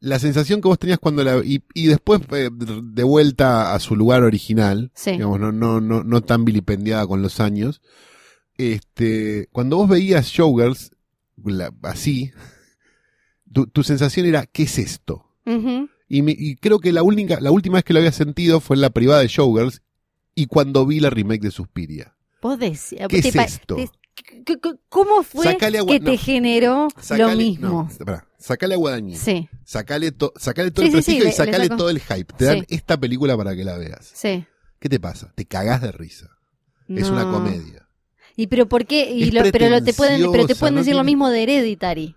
[0.00, 3.96] la sensación que vos tenías cuando la y, y después eh, de vuelta a su
[3.96, 5.12] lugar original, Sí.
[5.12, 7.82] digamos, no, no, no, no tan vilipendiada con los años,
[8.56, 10.92] este, cuando vos veías Showgirls
[11.44, 12.32] la- así,
[13.52, 15.24] tu, tu sensación era, ¿qué es esto?
[16.10, 18.76] Y, me- y creo que la única, la última vez que lo había sentido fue
[18.76, 19.82] en la privada de Showgirls
[20.34, 22.14] y cuando vi la remake de Suspiria.
[23.08, 23.76] ¿Qué es esto?
[23.76, 23.88] te-
[24.88, 26.18] ¿Cómo fue Sacale agua- que te no.
[26.18, 27.88] generó Sacale- lo mismo?
[27.98, 29.16] no, pará, sacale a Guadañini.
[29.16, 32.00] Sí, Sacale, to- sacale todo Sí, el sí, sí, prestigio le- y sacale todo el
[32.00, 32.32] hype.
[32.36, 32.66] Te dan Sí.
[32.70, 34.10] esta película para que la veas.
[34.14, 34.44] sí.
[34.80, 35.32] ¿Qué te pasa?
[35.34, 36.30] Te cagás de risa.
[36.88, 37.87] Es una comedia.
[38.38, 39.10] ¿Y pero por qué?
[39.10, 41.42] Y lo- pero lo te pueden, pero te pretenciosa, pueden no decir lo mismo de
[41.42, 42.14] Hereditary.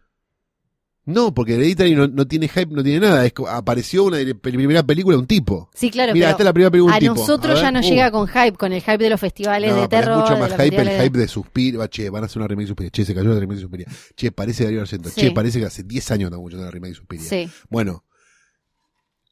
[1.03, 3.25] No, porque Hereditary no, no tiene hype, no tiene nada.
[3.25, 5.71] Es, apareció una primera película de un tipo.
[5.73, 7.15] Sí, claro, Mira, esta es la primera película a un tipo.
[7.15, 7.89] nosotros A ya nos uh.
[7.89, 10.23] llega con hype, con el hype de los festivales No, de terror.
[10.23, 11.87] es mucho más hype el de- hype de Suspiria.
[11.87, 12.91] Che, van a hacer una remake de Suspiria.
[12.91, 13.87] Che, se cayó la remake de Suspiria.
[14.15, 15.09] Che, parece Darío Argento.
[15.09, 15.21] Sí.
[15.21, 17.25] Che, parece que hace 10 años estamos escuchando la remake de Suspiria.
[17.27, 18.05] Sí, Bueno,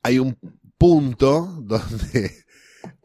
[0.01, 0.35] hay un
[0.79, 2.31] punto donde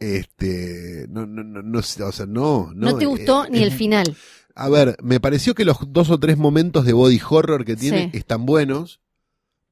[0.04, 3.62] este no no no, no sé, o sea, no no, no, te gustó eh, ni
[3.62, 4.16] el final.
[4.54, 8.10] A ver, me pareció que los dos o tres momentos de body horror que tiene
[8.12, 8.18] Sí.
[8.18, 9.00] están buenos.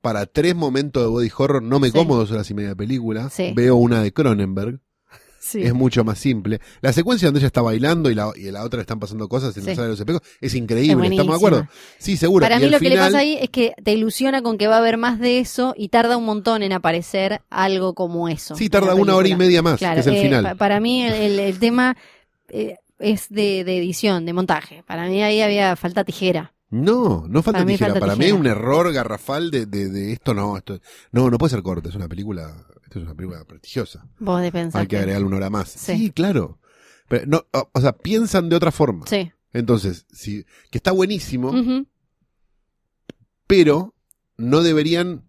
[0.01, 1.93] Para tres momentos de body horror no me Sí.
[1.97, 3.31] como dos horas y media de película.
[3.31, 3.53] Sí.
[3.55, 4.81] Veo una de Cronenberg.
[5.45, 5.61] Sí.
[5.61, 6.61] Es mucho más simple.
[6.83, 9.57] La secuencia donde ella está bailando y la, y la otra le están pasando cosas
[9.57, 9.75] en Sí.
[9.75, 11.09] la de los espejos es Es increíble.
[11.09, 11.69] ¿Estamos de acuerdo?
[11.99, 12.45] Sí, seguro.
[12.45, 14.77] Para Y mí lo que le pasa ahí es que te ilusiona con que va
[14.77, 18.55] a haber más de eso y tarda un montón en aparecer algo como eso.
[18.55, 20.45] Sí, tarda una hora y media más, Claro, que es el eh, final.
[20.45, 21.97] pa- para mí el, el- el tema
[22.49, 24.85] eh, es de, de edición, de montaje.
[24.87, 26.53] Para mí ahí había falta tijera.
[26.71, 27.91] No, no falta Para mí tijera.
[27.95, 28.35] falta Para mí tijera.
[28.37, 30.79] es un error garrafal de, de, de esto no, esto
[31.11, 32.51] no, no puede ser corto, es una película,
[32.99, 34.09] es una película prestigiosa.
[34.19, 34.81] Vos de pensar.
[34.83, 35.69] Hay que agregarle una hora más.
[35.71, 36.11] Sí, Sí.
[36.11, 36.59] claro.
[37.09, 39.07] Pero no, o, o sea, piensan de otra forma.
[39.07, 39.31] Sí.
[39.53, 41.53] Entonces, sí, que está buenísimo,
[43.47, 43.95] pero
[44.37, 45.25] no deberían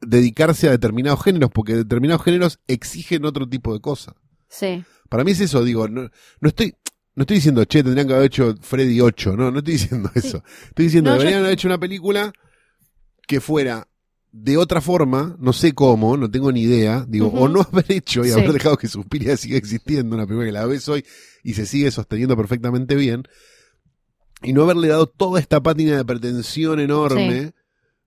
[0.00, 4.14] dedicarse a determinados géneros, porque determinados géneros exigen otro tipo de cosas.
[4.48, 4.84] Sí.
[5.08, 6.74] Para mí es eso, digo, no, no estoy,
[7.14, 10.42] no estoy diciendo, che, tendrían que haber hecho Freddy 8, no, no estoy diciendo eso.
[10.68, 12.32] Estoy diciendo, No, yo- deberían haber hecho una película
[13.26, 13.88] que fuera
[14.36, 18.24] de otra forma, no sé cómo, no tengo ni idea, digo, o no haber hecho
[18.24, 18.32] y Sí.
[18.32, 21.04] haber dejado que Suspiria siga existiendo, una película que la ves hoy
[21.44, 23.22] y se sigue sosteniendo perfectamente bien,
[24.42, 27.52] y no haberle dado toda esta pátina de pretensión enorme,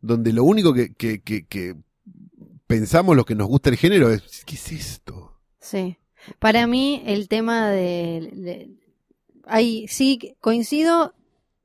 [0.01, 1.75] donde lo único que, que, que, que
[2.67, 5.33] pensamos los que nos gusta el género es, ¿qué es esto?
[5.61, 5.97] Sí.
[6.39, 8.29] Para mí, el tema de.
[8.33, 8.69] de-
[9.45, 11.13] ahí sí coincido.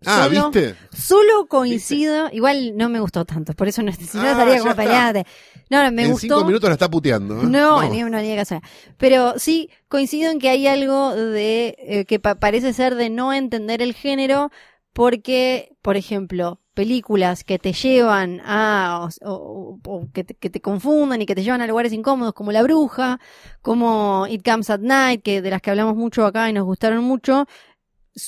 [0.07, 0.75] Ah, solo, ¿viste?
[0.93, 2.29] Solo coincido.
[2.33, 4.75] Igual no me gustó tanto, por eso no, si no Ah, como está.
[4.75, 5.25] peleada.
[5.71, 6.21] No, no, me en gustó.
[6.37, 7.41] cinco minutos la está puteando.
[7.41, 7.45] ¿eh?
[7.47, 8.61] No, ni uno ni de casa.
[8.99, 13.33] Pero sí coincido en que hay algo de eh, que pa- parece ser de no
[13.33, 14.51] entender el género
[14.93, 20.61] porque, por ejemplo, películas que te llevan a o, o- o que, te, que te
[20.61, 23.19] confundan y que te llevan a lugares incómodos como La Bruja,
[23.63, 27.05] como It Comes at Night, que de las que hablamos mucho acá y nos gustaron
[27.05, 27.47] mucho,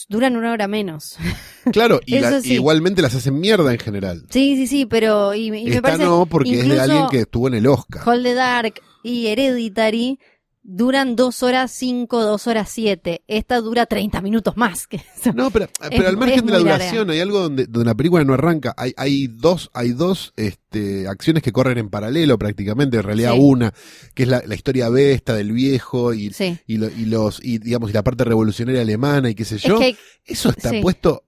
[0.09, 1.17] duran una hora menos.
[1.73, 2.53] Claro, y Eso la- sí.
[2.53, 4.27] igualmente las hacen mierda en general.
[4.29, 7.55] sí, sí, sí, pero y, me- parece no, porque es de alguien que estuvo en
[7.55, 8.07] el Oscar.
[8.07, 10.19] Hold the Dark y Hereditary
[10.67, 13.23] duran dos horas cinco, dos horas siete.
[13.29, 15.33] Esta dura 30 minutos más que eso.
[15.35, 18.33] No, pero, pero al margen de la duración, hay algo donde, donde la película no
[18.35, 18.75] arranca.
[18.77, 23.39] Hay, hay dos, hay dos este, acciones que corren en paralelo prácticamente, en realidad Sí.
[23.41, 23.75] una,
[24.15, 26.59] que es la, la historia B esta del viejo y, Sí.
[26.67, 29.63] y, lo- y los, y digamos, y la parte revolucionaria alemana y qué sé Es
[29.63, 29.79] yo.
[29.79, 30.81] que, Eso está sí.
[30.81, 31.25] puesto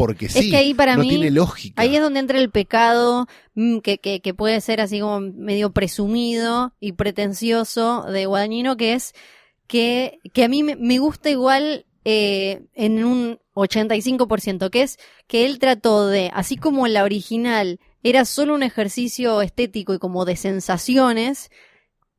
[0.00, 0.38] porque sí.
[0.38, 1.80] es que ahí para no mí, tiene lógica.
[1.82, 5.72] ahí es donde entra el pecado mm, que, que, que puede ser así como medio
[5.72, 9.12] presumido y pretencioso de Guadagnino, que es
[9.66, 15.44] que, que a mí me, me gusta igual eh, en un 85%, que es que
[15.44, 20.36] él trató de, así como la original era solo un ejercicio estético y como de
[20.36, 21.50] sensaciones,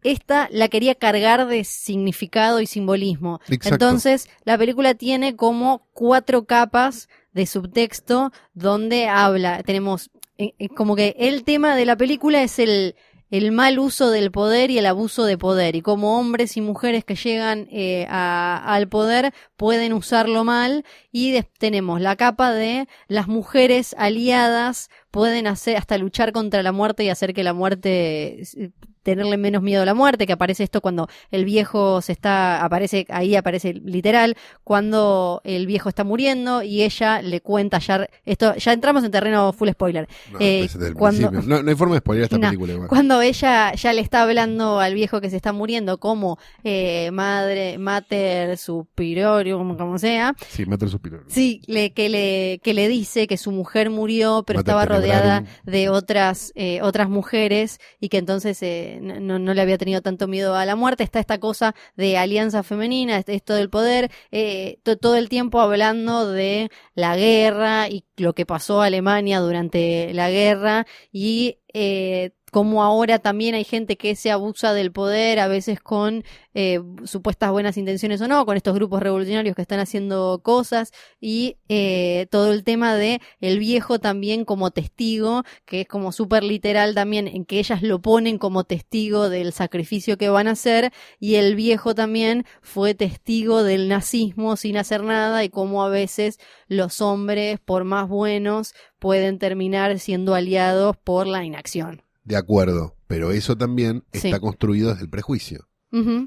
[0.03, 3.39] esta la quería cargar de significado y simbolismo.
[3.49, 3.69] Exacto.
[3.69, 10.95] Entonces, la película tiene como cuatro capas de subtexto donde habla, tenemos eh, eh, como
[10.95, 12.95] que el tema de la película es el,
[13.29, 17.05] el mal uso del poder y el abuso de poder y como hombres y mujeres
[17.05, 23.27] que llegan eh, a- al poder pueden usarlo mal y tenemos la capa de las
[23.27, 28.71] mujeres aliadas pueden hacer hasta luchar contra la muerte y hacer que la muerte eh,
[29.03, 33.05] tenerle menos miedo a la muerte, que aparece esto cuando el viejo se está, aparece,
[33.09, 38.73] ahí aparece literal, cuando el viejo está muriendo y ella le cuenta ya, esto, ya
[38.73, 42.23] entramos en terreno full spoiler, No, eh, pues cuando- no, no hay forma de spoiler
[42.23, 42.73] esta No, película.
[42.73, 42.87] igual.
[42.89, 47.77] cuando ella ya le está hablando al viejo que se está muriendo como eh, madre,
[47.77, 51.21] mater, superiorium, como sea, Sí, el suspiro.
[51.27, 55.43] Sí, le, que, le, que le dice que su mujer murió, pero Mater estaba rodeada
[55.65, 58.61] de otras, eh, otras mujeres y que entonces
[58.97, 61.03] eh, no, no le había tenido tanto miedo a la muerte.
[61.03, 66.31] Está esta cosa de alianza femenina, esto del poder, eh, to- todo el tiempo hablando
[66.31, 72.83] de la guerra y lo que pasó a Alemania durante la guerra y eh, como
[72.83, 77.77] ahora también hay gente que se abusa del poder, a veces con eh, supuestas buenas
[77.77, 82.65] intenciones o no, con estos grupos revolucionarios que están haciendo cosas y eh, todo el
[82.65, 87.59] tema de el viejo también como testigo, que es como súper literal también, en que
[87.59, 92.45] ellas lo ponen como testigo del sacrificio que van a hacer y el viejo también
[92.61, 96.37] fue testigo del nazismo sin hacer nada y cómo a veces
[96.67, 102.03] los hombres, por más buenos, pueden terminar siendo aliados por la inacción.
[102.23, 104.27] De acuerdo, pero eso también Sí.
[104.27, 105.67] está construido desde el prejuicio.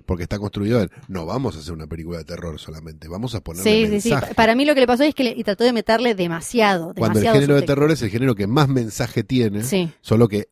[0.04, 3.40] Porque está construido en, no vamos a hacer una película de terror solamente, vamos a
[3.40, 4.11] ponerle Sí, sí, sí.
[4.11, 4.35] mensaje.
[4.35, 6.92] Pa- Para mí lo que le pasó es que le, y trató de meterle demasiado,
[6.94, 9.90] Cuando el género de terror es el género que más mensaje tiene, Sí.
[10.02, 10.48] solo que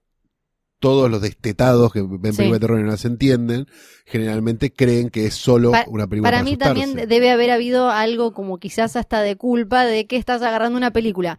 [0.78, 2.38] todos los destetados que ven Sí.
[2.38, 3.66] películas de terror y no las entienden,
[4.06, 6.80] generalmente creen que es solo Pa- una película Para para mí asustarse.
[6.86, 10.90] también debe haber habido algo como quizás hasta de culpa de que estás agarrando una
[10.90, 11.38] película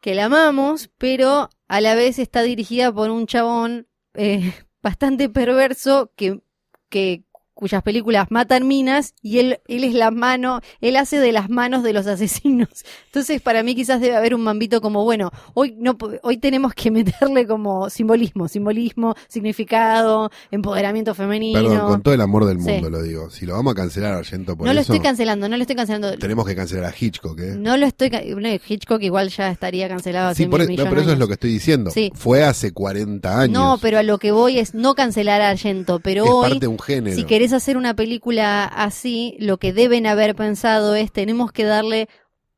[0.00, 6.12] que la amamos, pero a la vez está dirigida por un chabón eh, bastante perverso
[6.16, 6.42] que,
[6.90, 7.24] que
[7.62, 11.84] cuyas películas matan minas y él, él es la mano, él hace de las manos
[11.84, 12.68] de los asesinos.
[13.06, 16.90] Entonces, para mí quizás debe haber un mambito como, bueno, hoy no hoy tenemos que
[16.90, 21.60] meterle como simbolismo, simbolismo, significado, empoderamiento femenino.
[21.62, 22.68] Perdón, con todo el amor del Sí.
[22.68, 23.30] mundo lo digo.
[23.30, 25.76] Si lo vamos a cancelar a Argento por no lo estoy cancelando, no lo estoy
[25.76, 26.16] cancelando.
[26.18, 27.54] tenemos que cancelar a Hitchcock, ¿eh?
[27.56, 28.10] No lo estoy.
[28.10, 31.18] no, Hitchcock igual ya estaría cancelado hace sí, por, mil e- no, pero eso es
[31.18, 31.90] lo que estoy diciendo.
[31.92, 32.10] Sí.
[32.14, 33.52] Fue hace 40 años.
[33.52, 36.60] No, pero a lo que voy es no cancelar a Argento, pero es hoy, parte
[36.60, 37.16] de un género.
[37.16, 42.08] si querés hacer una película así, lo que deben haber pensado es tenemos que darle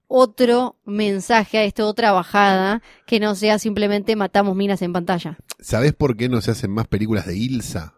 [0.07, 5.39] otro mensaje a esto, otra bajada, que no sea simplemente matamos minas en pantalla.
[5.61, 7.95] ¿Sabés por qué no se hacen más películas de Ilsa,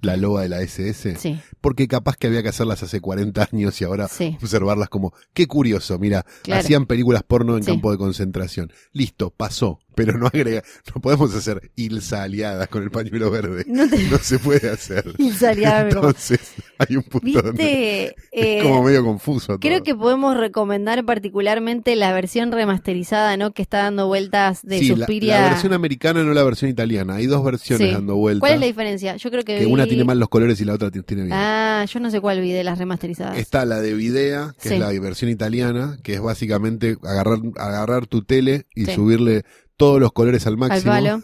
[0.00, 1.16] la loba de la SS?
[1.16, 5.12] Sí, Porque capaz que había que hacerlas hace 40 años y ahora sí, observarlas como,
[5.34, 6.60] qué curioso, mira, Claro.
[6.60, 7.70] hacían películas porno en Sí.
[7.70, 8.72] campo de concentración.
[8.92, 9.78] Listo, pasó.
[9.94, 10.62] Pero no agrega,
[10.94, 13.64] no podemos hacer Ilsa aliadas con el pañuelo verde.
[13.66, 15.04] No te- No se puede hacer.
[15.18, 16.40] Ilsa aliada, Entonces,
[16.78, 19.58] hay un punto donde Viste, es eh, como medio confuso.
[19.58, 19.84] creo todo.
[19.84, 23.52] que podemos recomendar particularmente la versión remasterizada, ¿no?
[23.52, 25.40] Que está dando vueltas de sí, Suspiria.
[25.40, 27.14] la versión americana, no la versión italiana.
[27.16, 27.94] Hay dos versiones Sí.
[27.94, 28.40] dando vueltas.
[28.40, 29.16] ¿Cuál es la diferencia?
[29.16, 31.24] Yo creo que, que vi- una tiene mal los colores y la otra ti- tiene
[31.24, 31.34] bien.
[31.34, 33.38] Ah, yo no sé cuál vi de las remasterizadas.
[33.38, 34.74] Está la de Videa, que Sí.
[34.74, 39.42] es la versión italiana, que es básicamente agarrar, agarrar tu tele y subirle
[39.86, 40.92] todos los colores al Al máximo.
[40.92, 41.22] palo.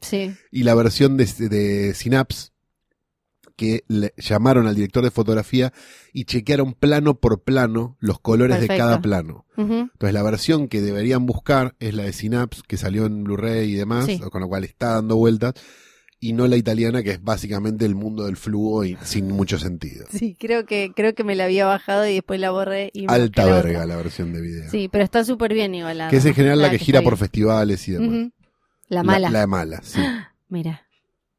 [0.00, 0.34] Sí.
[0.50, 2.48] Y la versión de, de Synapse,
[3.56, 5.72] que le llamaron al director de fotografía
[6.14, 9.44] y chequearon plano por plano los colores de cada plano.
[9.58, 13.74] Entonces la versión que deberían buscar es la de Synapse, que salió en Blu-ray y
[13.74, 14.18] demás, Sí.
[14.18, 15.52] con lo cual está dando vueltas,
[16.20, 20.06] y no la italiana, que es básicamente el mundo del flujo y sin mucho sentido.
[20.10, 23.46] Sí, creo que creo que me la había bajado y después la borré y Alta
[23.46, 24.70] la verga la versión de video.
[24.70, 27.16] Sí, pero está súper bien igual la que es en general la, que, gira por
[27.16, 28.30] festivales y demás.
[28.88, 29.30] La mala.
[29.30, 30.00] La, mala, sí.
[30.48, 30.86] Mira.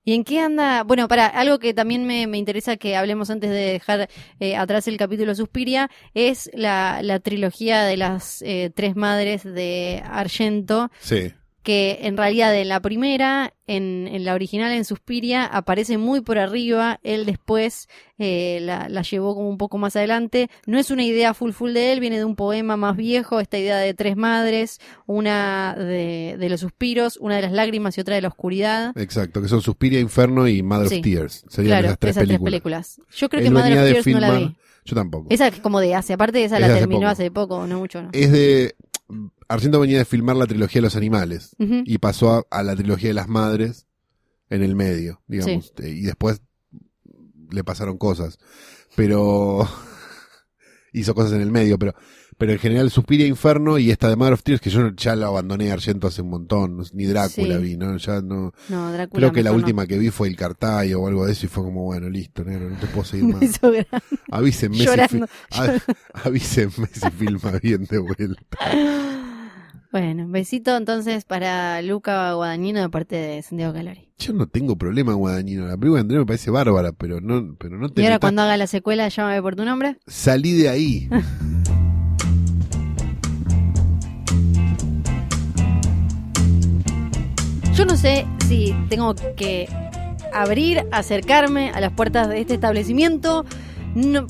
[0.03, 0.81] ¿Y en qué anda?
[0.81, 4.87] Bueno, para algo que también me, me interesa que hablemos antes de dejar eh, atrás
[4.87, 11.33] el capítulo Suspiria es la, la trilogía de las eh, tres madres de Argento, Sí.
[11.63, 16.39] Que en realidad en la primera, en, en la original en Suspiria, aparece muy por
[16.39, 20.49] arriba, él después eh, la, la llevó como un poco más adelante.
[20.65, 23.57] No es una idea full full de él, viene de un poema más viejo, esta
[23.59, 28.15] idea de tres madres, una de, de los suspiros, una de las lágrimas y otra
[28.15, 28.97] de la oscuridad.
[28.97, 30.95] Exacto, que son Suspiria, Inferno y Mother Sí.
[30.97, 31.45] of Tears.
[31.47, 32.43] Serían Claro, esas tres películas.
[32.43, 33.01] películas.
[33.15, 34.55] Yo creo Él que Mother of Tears no la vi.
[34.83, 35.27] Yo tampoco.
[35.29, 37.09] Esa es como de hace, aparte de esa Es la hace terminó poco.
[37.11, 38.09] hace poco, no mucho, ¿no?
[38.13, 38.73] Es de...
[39.47, 43.09] Argento venía de filmar la trilogía de los animales y pasó a, a la trilogía
[43.09, 43.85] de las madres
[44.49, 45.73] en el medio, digamos.
[45.81, 46.41] Eh, Y después
[47.49, 48.39] le pasaron cosas.
[48.95, 49.67] Pero...
[50.93, 51.95] hizo cosas en el medio, pero
[52.37, 55.27] pero en general Suspiria, Inferno y esta de Mother of Tears, que yo ya la
[55.27, 56.83] abandoné Argento hace un montón.
[56.93, 57.63] Ni Drácula Sí.
[57.63, 57.97] vi, ¿no?
[57.97, 58.51] Ya no...
[58.69, 59.19] No, Drácula.
[59.19, 59.57] Creo que la no.
[59.57, 62.43] última que vi fue el Cartayo o algo de eso y fue como, bueno, listo,
[62.43, 63.59] negro, no te puedo seguir más.
[64.31, 64.87] Avísenme si,
[66.13, 68.57] avísenme si filma bien de vuelta.
[69.91, 74.07] Bueno, besito entonces para Luca Guadagnino de parte de Santiago Calori.
[74.19, 75.67] Yo no tengo problema, Guadagnino.
[75.67, 78.21] La película de Andrés me parece bárbara, pero no, pero no te Y ahora metas-
[78.21, 79.97] cuando haga la secuela, llámame por tu nombre.
[80.07, 81.09] Salí de ahí.
[87.73, 89.69] Yo no sé si tengo que
[90.33, 93.45] abrir, acercarme a las puertas de este establecimiento,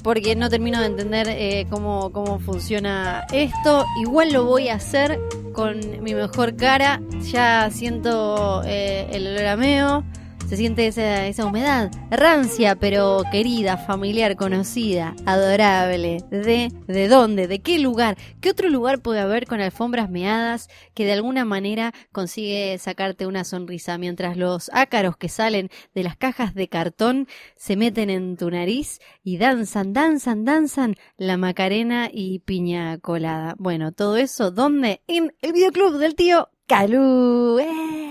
[0.03, 3.85] porque no termino de entender eh, cómo, cómo funciona esto.
[4.01, 5.19] Igual lo voy a hacer
[5.53, 7.01] con mi mejor cara.
[7.31, 10.03] Ya siento eh, el olor.
[10.51, 16.25] Se siente esa, esa humedad rancia, pero querida, familiar, conocida, adorable.
[16.29, 17.47] ¿De, ¿De dónde?
[17.47, 18.17] ¿De qué lugar?
[18.41, 23.45] ¿Qué otro lugar puede haber con alfombras meadas que de alguna manera consigue sacarte una
[23.45, 28.51] sonrisa mientras los ácaros que salen de las cajas de cartón se meten en tu
[28.51, 33.55] nariz y danzan, danzan, danzan la macarena y piña colada?
[33.57, 35.01] Bueno, todo eso, ¿dónde?
[35.07, 37.57] En el videoclub del tío Calú.
[37.59, 38.10] ¡Eh!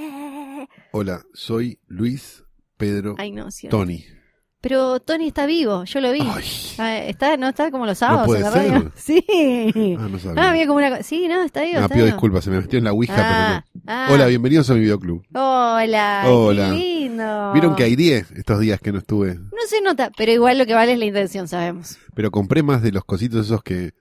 [0.92, 2.44] Hola, soy Luis
[2.76, 3.76] Pedro Ay, no, cierto.
[3.78, 4.04] Tony.
[4.62, 6.20] Pero Tony está vivo, yo lo vi.
[6.20, 6.44] Ay,
[6.78, 8.92] Ah, Está, no está como los sábados puede en la radio.
[8.96, 9.24] Sí.
[9.98, 10.42] ah, no sabía.
[10.42, 11.78] Ah, había como una Sí, no, está vivo.
[11.78, 12.16] No, está pido vivo.
[12.16, 14.06] disculpas, se me metió en la Ouija, Ah, pero ah.
[14.08, 14.14] no.
[14.14, 15.22] Hola, bienvenidos a mi videoclub.
[15.34, 16.24] Hola.
[16.26, 16.70] Hola.
[16.70, 17.52] Qué lindo.
[17.52, 20.74] Vieron que aireé estos días que no estuve, No se nota, pero igual lo que
[20.74, 21.96] vale es la intención, sabemos.
[22.14, 23.92] pero compré más de los cositos esos que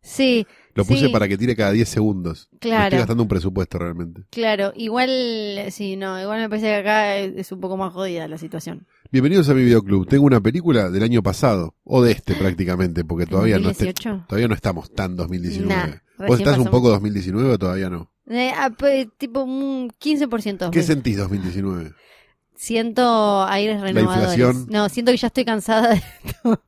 [0.00, 0.46] Sí.
[0.76, 2.48] Lo puse sí, para que tire cada 10 segundos.
[2.52, 2.84] Me Claro.
[2.84, 4.22] Estoy gastando un presupuesto realmente.
[4.30, 5.08] Claro, igual,
[5.70, 8.86] sí, no, igual me parece que acá es un poco más jodida la situación.
[9.10, 10.06] Bienvenidos a mi videoclub.
[10.06, 14.26] Tengo una película del año pasado, o de este prácticamente, porque todavía no, este- 2018.
[14.28, 15.74] todavía no estamos tan 2019.
[16.18, 18.10] Nah, ¿Vos estás un poco 2019 o todavía no?
[18.28, 18.70] Eh, ah,
[19.18, 20.70] tipo un 15%.
[20.70, 21.92] ¿Qué sentís 2019?
[22.54, 24.38] Siento aires renovadores.
[24.38, 24.66] inflación.
[24.70, 26.02] No, siento que ya estoy cansada de
[26.42, 26.62] todo,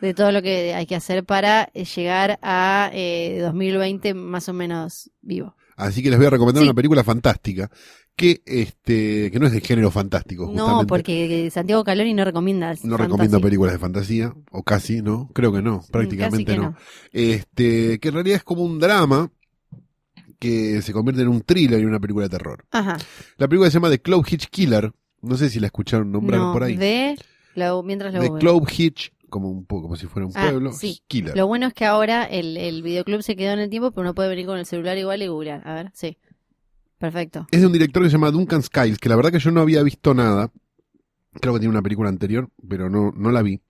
[0.00, 4.52] de todo lo que hay que hacer para eh, llegar a eh, 2020 más o
[4.52, 5.54] menos vivo.
[5.76, 6.68] Así que les voy a recomendar Sí.
[6.68, 7.70] una película fantástica
[8.14, 10.86] que este que no es de género fantástico, No, justamente.
[10.88, 12.74] porque Santiago Calori no recomienda.
[12.82, 15.30] no recomiendo películas de fantasía, o casi, ¿no?
[15.32, 16.76] Creo que no, prácticamente Casi que no.
[17.12, 19.30] Este, que en realidad es como un drama
[20.38, 22.64] que se convierte en un thriller y una película de terror.
[22.70, 22.96] Ajá.
[23.36, 24.92] La película se llama The Cloud Hitch Killer.
[25.22, 26.76] No sé si la escucharon nombrar no, por ahí.
[26.76, 27.16] de
[27.54, 28.38] lo- mientras The googleo.
[28.38, 31.00] Cloud Hitch, como un poco como si fuera un Ah, pueblo, sí.
[31.08, 31.36] Killer.
[31.36, 34.14] Lo bueno es que ahora el, el videoclub se quedó en el tiempo, pero uno
[34.14, 35.66] puede venir con el celular igual y googlear.
[35.66, 36.18] A ver, sí.
[36.98, 37.46] Perfecto.
[37.50, 39.62] Es de un director que se llama Duncan Skiles, que la verdad que yo no
[39.62, 40.52] había visto nada.
[41.40, 43.60] Creo que tiene una película anterior, pero no, no la vi.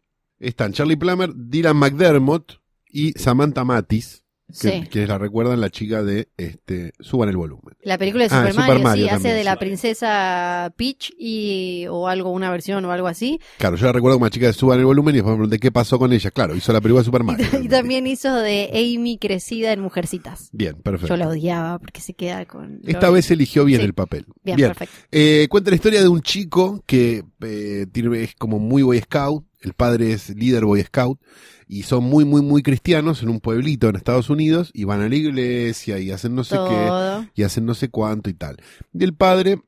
[0.40, 2.54] Están Charlie Plummer, Dylan McDermott
[2.88, 4.19] y Samantha Matis.
[4.51, 4.82] Que, Sí.
[4.90, 7.74] Quienes la recuerdan, la chica de este, Suban el volumen.
[7.82, 12.09] La película de Ah, Super, Super Mario, sí, hace de la princesa Peach y o
[12.09, 13.40] algo, una versión o algo así.
[13.59, 15.59] Claro, yo la recuerdo como la chica de Suban el volumen y después me pregunté
[15.59, 16.30] qué pasó con ella.
[16.30, 17.46] Claro, hizo la película de Super Mario.
[17.62, 20.48] Y también hizo de Amy crecida en Mujercitas.
[20.53, 21.09] Bien, perfecto.
[21.14, 22.80] Yo la odiaba porque se queda con...
[22.86, 23.86] Esta lo- vez eligió bien Sí.
[23.86, 24.26] el papel.
[24.42, 24.68] Bien, Bien.
[24.70, 24.94] perfecto.
[25.12, 29.44] Eh, cuenta la historia de un chico que eh, es como muy Boy Scout.
[29.61, 31.20] El padre es líder Boy Scout.
[31.68, 34.70] Y son muy, muy, muy cristianos en un pueblito en Estados Unidos.
[34.74, 37.28] Y van a la iglesia y hacen no sé qué.
[37.34, 38.56] Y hacen no sé cuánto y tal.
[38.92, 39.61] Y el padre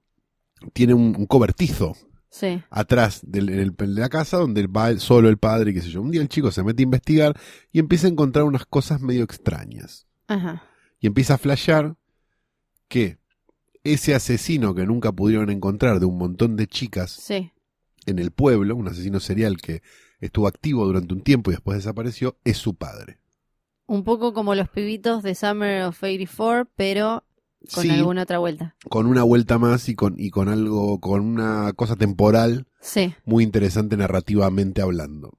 [0.73, 1.97] tiene un, un cobertizo
[2.31, 2.63] Sí.
[2.71, 5.91] atrás del, en el- en la casa donde va solo el padre y qué sé
[5.91, 6.01] yo.
[6.01, 7.39] Un día el chico se mete a investigar
[7.73, 10.07] y empieza a encontrar unas cosas medio extrañas.
[10.29, 10.63] Ajá.
[10.99, 11.95] Y empieza a flashear
[12.89, 13.19] que
[13.85, 17.53] ese asesino que nunca pudieron encontrar de un montón de chicas Sí.
[18.07, 19.83] En el pueblo, un asesino serial que
[20.21, 23.19] estuvo activo durante un tiempo y después desapareció, es su padre.
[23.87, 27.25] Un poco como los pibitos de Summer of 84, pero
[27.75, 28.75] con Sí, alguna otra vuelta.
[28.89, 33.15] con una vuelta más y con, y con algo, con una cosa temporal Sí.
[33.25, 35.39] muy interesante narrativamente hablando.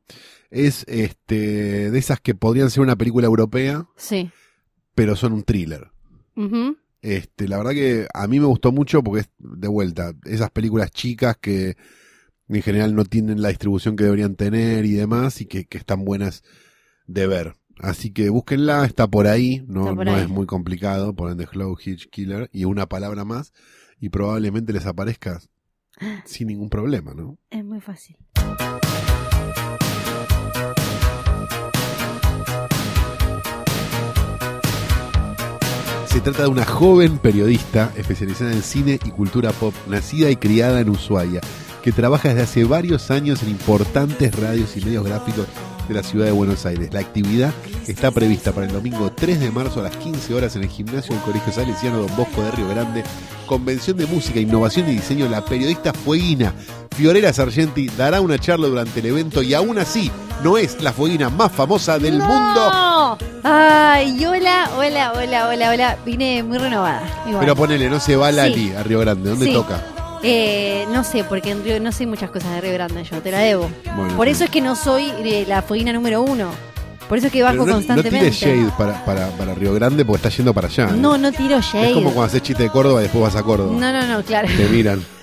[0.50, 4.30] Es este de esas que podrían ser una película europea, Sí.
[4.96, 5.92] pero son un thriller.
[6.36, 6.78] Ujú.
[7.02, 10.92] Este, la verdad que a mí me gustó mucho porque es de vuelta, esas películas
[10.92, 11.76] chicas que
[12.48, 16.06] en general no tienen la distribución que deberían tener y demás, y que, que están
[16.06, 16.44] buenas
[17.08, 17.56] de ver.
[17.80, 20.24] Así que búsquenla, está por ahí, no, por no ahí.
[20.24, 23.52] es muy complicado, ponen The Slow Hitch Killer y una palabra más,
[24.00, 25.42] y probablemente les aparezca
[26.26, 27.38] sin ningún problema, ¿no?
[27.50, 28.18] Es muy fácil.
[36.08, 40.80] Se trata de una joven periodista especializada en cine y cultura pop, nacida y criada
[40.80, 41.42] en Ushuaia,
[41.84, 45.46] que trabaja desde hace varios años en importantes radios y medios gráficos
[45.88, 46.94] de la ciudad de Buenos Aires.
[46.94, 47.52] La actividad
[47.88, 51.14] está prevista para el domingo 3 de marzo a las 15 horas en el gimnasio
[51.14, 53.04] del Colegio Salesiano Don Bosco de Río Grande.
[53.46, 56.54] Convención de Música, Innovación y Diseño, la periodista fueguina
[56.96, 60.10] Fiorella Sargenti dará una charla durante el evento y aún así
[60.44, 62.26] no es la fueguina más famosa del ¡No!
[62.28, 63.18] mundo.
[63.44, 65.98] Ay, hola, hola, hola, hola, hola.
[66.06, 67.02] Vine muy renovada.
[67.26, 67.42] igual.
[67.42, 69.54] Pero ponele, no se va Lali a Río Grande, ¿dónde Sí.
[69.54, 69.82] toca?
[70.24, 73.30] Eh, no sé, porque en Río, no sé muchas cosas de Río Grande yo, te
[73.32, 73.70] la debo.
[73.96, 76.50] Bueno, Por eso es que no soy eh, la fueguina número uno.
[77.10, 78.18] Por eso es que bajo Pero no, no constantemente.
[78.32, 80.86] tires shade para, para, para Río Grande porque está yendo para allá.
[80.90, 80.94] ¿eh?
[80.96, 81.90] No, no tiro shade.
[81.90, 83.74] Es como cuando haces chiste de Córdoba y después vas a Córdoba.
[83.78, 84.48] No, no, no, claro.
[84.56, 85.04] Te miran.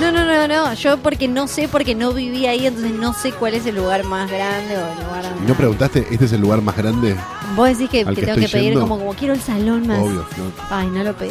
[0.00, 0.74] No, no, no, no.
[0.74, 4.02] Yo porque no sé, porque no viví ahí, entonces no sé cuál es el lugar
[4.04, 5.24] más grande o el lugar.
[5.46, 7.14] ¿No preguntaste, este es el lugar más grande?
[7.54, 9.98] Vos decís que, que que tengo que pedir como, como quiero el salón más.
[10.00, 10.50] Obvio, Flor.
[10.70, 11.30] Ay, no lo pedí.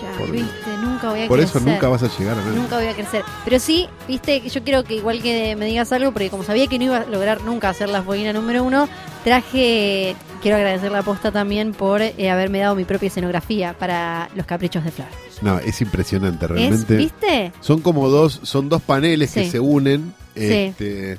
[0.00, 0.71] Ya, Por- viste,
[1.02, 2.52] nunca voy a Por eso nunca vas a llegar a nada.
[2.52, 3.24] Nunca voy a crecer.
[3.44, 6.66] Pero sí, viste, que yo quiero que igual que me digas algo, porque como sabía
[6.66, 8.88] que no iba a lograr nunca hacer la fueguina número uno,
[9.24, 14.46] traje, quiero agradecer la posta también por eh, haberme dado mi propia escenografía para los
[14.46, 15.08] caprichos de Flor.
[15.40, 16.96] No, es impresionante, ¿Es, realmente.
[16.96, 17.52] ¿Viste?
[17.60, 20.40] Son como dos, son dos paneles que se unen, Sí.
[20.44, 21.18] este,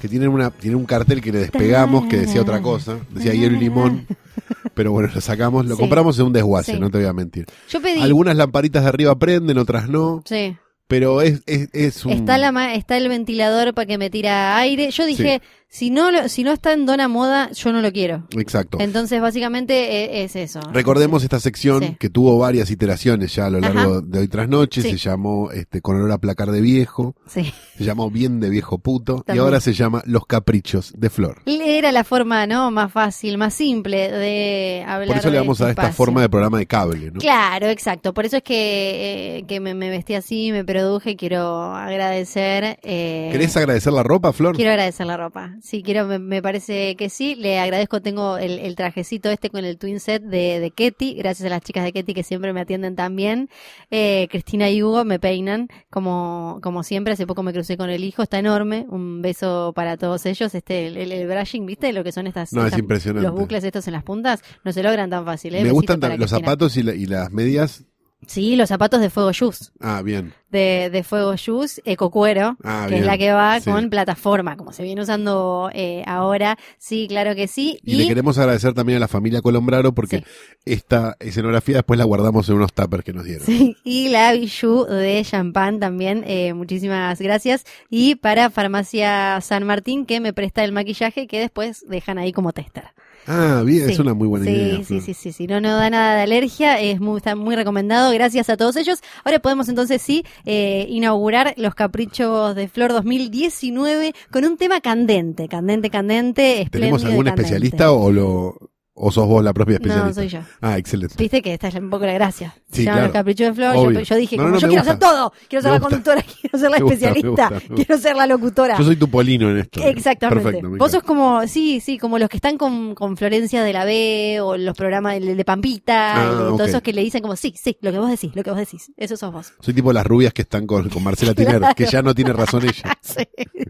[0.00, 3.56] que tienen una, tienen un cartel que le despegamos que decía otra cosa, decía hielo
[3.56, 4.06] y limón,
[4.74, 5.80] pero bueno, lo sacamos, lo Sí.
[5.80, 6.78] compramos en un desguace, Sí.
[6.80, 7.46] no te voy a mentir.
[7.68, 8.00] Yo pedí.
[8.00, 10.56] Algunas lamparitas de arriba prenden, otras no, Sí.
[10.86, 12.12] pero es, es, es un...
[12.12, 14.90] Está, la, ma- está el ventilador para que me tira aire.
[14.90, 15.40] Yo dije,
[15.76, 18.22] si, no lo- si no está en Dona Moda, yo no lo quiero.
[18.38, 18.78] Exacto.
[18.80, 20.60] Entonces, básicamente e- es, eso.
[20.72, 21.96] Recordemos esta sección Sí.
[21.98, 24.00] que tuvo varias iteraciones ya a lo largo Ajá.
[24.04, 24.82] de hoy tras noche.
[24.82, 24.90] Sí.
[24.92, 27.52] Se llamó este, Con olor a placar de viejo, Sí.
[27.76, 31.42] se llamó Bien de viejo puto y ahora se llama Los caprichos de Flor.
[31.46, 32.70] Era la forma, ¿no?
[32.70, 35.08] Más fácil, más simple de hablar.
[35.08, 35.96] Por eso le vamos a este dar esta espacio.
[35.96, 37.18] forma de programa de cable, ¿no?
[37.18, 38.14] Claro, exacto.
[38.14, 41.16] Por eso es que, eh, que me, me vestí así, me produje.
[41.16, 42.78] Quiero agradecer.
[42.82, 44.54] eh, ¿Querés agradecer la ropa, Flor?
[44.54, 45.54] Quiero agradecer la ropa.
[45.66, 47.36] Sí, quiero, me, me parece que sí.
[47.36, 51.14] Le agradezco, tengo el, el trajecito este con el twin set de, de Ketty.
[51.14, 53.48] Gracias a las chicas de Ketty que siempre me atienden tan bien.
[53.90, 57.14] Eh, Cristina y Hugo me peinan como, como siempre.
[57.14, 58.84] Hace poco me crucé con el hijo, está enorme.
[58.90, 60.54] Un beso para todos ellos.
[60.54, 61.94] Este, el, el, el brushing, ¿viste?
[61.94, 63.26] Lo que son estas, No, es impresionante.
[63.26, 64.42] los bucles estos en las puntas.
[64.64, 65.58] No se logran tan fácil, ¿eh?
[65.60, 66.38] Me Besito gustan los Cristina.
[66.40, 67.84] zapatos y, la- y las medias.
[68.26, 69.72] Sí, los zapatos de Fuego Shoes.
[69.80, 70.32] Ah, bien.
[70.50, 72.56] De, de Fuego Shoes, Ecocuero.
[72.62, 73.00] Ah, que bien.
[73.02, 73.70] es la que va Sí.
[73.70, 76.56] con plataforma, como se viene usando eh, ahora.
[76.78, 77.80] Sí, claro que sí.
[77.82, 80.24] Y, le queremos agradecer también a la familia Colombraro porque Sí.
[80.64, 83.44] esta escenografía después la guardamos en unos tuppers que nos dieron.
[83.44, 87.64] Sí, y la Bijou de champán también, eh, muchísimas gracias.
[87.90, 92.52] Y para Farmacia San Martín, que me presta el maquillaje que después dejan ahí como
[92.52, 92.84] tester.
[93.26, 93.92] Ah, bien, Sí.
[93.92, 94.84] es una muy buena sí, idea.
[94.84, 98.12] Sí, sí, sí, sí, no, no da nada de alergia, es muy, está muy recomendado,
[98.12, 99.00] gracias a todos ellos.
[99.24, 105.48] Ahora podemos entonces sí eh, inaugurar los caprichos de Flor 2019 con un tema candente,
[105.48, 107.42] candente, candente, ¿Tenemos algún candente.
[107.42, 108.58] especialista o lo
[108.96, 110.08] o sos vos la propia especialista?
[110.08, 110.38] No, soy yo.
[110.60, 111.14] Ah, excelente.
[111.18, 112.54] Viste que esta es un poco la gracia.
[112.70, 113.02] Sí, claro.
[113.02, 113.92] los caprichos de Flor.
[113.92, 114.92] Yo, yo dije, No, como no, yo quiero gusta.
[114.92, 115.32] hacer todo.
[115.48, 115.88] Quiero ser Me la gusta.
[115.96, 117.74] conductora, quiero ser la Me especialista, gusta, me gusta.
[117.74, 118.78] quiero ser la locutora.
[118.78, 119.80] Yo soy tu polino en esto.
[119.82, 120.42] Exactamente.
[120.44, 123.84] Perfecto, Vos sos como, sí, sí, como los que están con, con Florencia de la
[123.84, 127.20] B o los programas de, de Pampita, Ah, y de todos esos que le dicen
[127.22, 128.92] como, sí, sí, lo que vos decís, lo que vos decís.
[128.96, 129.52] Eso sos vos.
[129.60, 131.74] Soy tipo las rubias que están con, con Marcela Tiner, Claro.
[131.74, 132.96] que ya no tiene razón ella.
[133.00, 133.24] sí,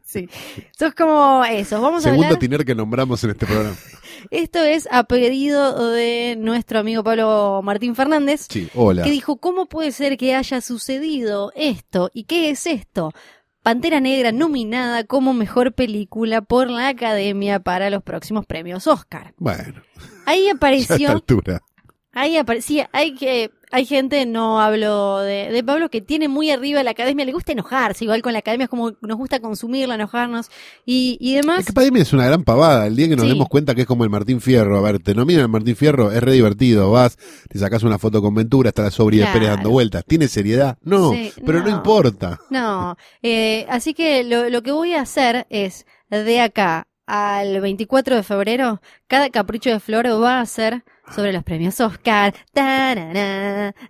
[0.05, 0.29] sí.
[0.79, 1.81] Sos como eso.
[1.81, 2.39] Vamos a Segundo hablar.
[2.41, 3.75] Tiner que nombramos en este programa.
[4.31, 8.47] Esto es a pedido de nuestro amigo Pablo Martín Fernández.
[8.51, 9.03] Sí, hola.
[9.03, 12.11] que dijo, ¿cómo puede ser que haya sucedido esto?
[12.15, 13.13] ¿Y qué es esto?
[13.63, 19.33] Pantera Negra nominada como mejor película por la Academia para los próximos premios Oscar.
[19.39, 19.83] Bueno,
[20.27, 21.63] Ahí ya a esta apareció, altura.
[22.15, 26.83] Ahí aparecía, hay que, hay gente, no hablo de, de Pablo, que tiene muy arriba
[26.83, 30.49] la Academia, le gusta enojarse, igual con la Academia es como nos gusta consumirla, enojarnos
[30.87, 31.65] y, y Es demás.
[31.67, 32.87] que para mí es una gran pavada.
[32.87, 33.33] El día que nos Sí.
[33.33, 34.79] demos cuenta que es como el Martín Fierro.
[34.79, 36.91] A ver, te nominan el Martín Fierro, es re divertido.
[36.91, 37.17] Vas,
[37.49, 39.39] te sacas una foto con Ventura, está la sobria de Claro.
[39.41, 40.05] Pérez dando vueltas.
[40.07, 40.79] ¿Tiene seriedad?
[40.83, 41.65] No, Sí, pero no.
[41.65, 41.71] no.
[41.71, 42.39] importa.
[42.51, 48.17] No, eh, así que lo, lo que voy a hacer es, de acá al 24
[48.17, 50.85] de febrero, cada capricho de flor va a ser
[51.15, 52.35] sobre los premios Oscar.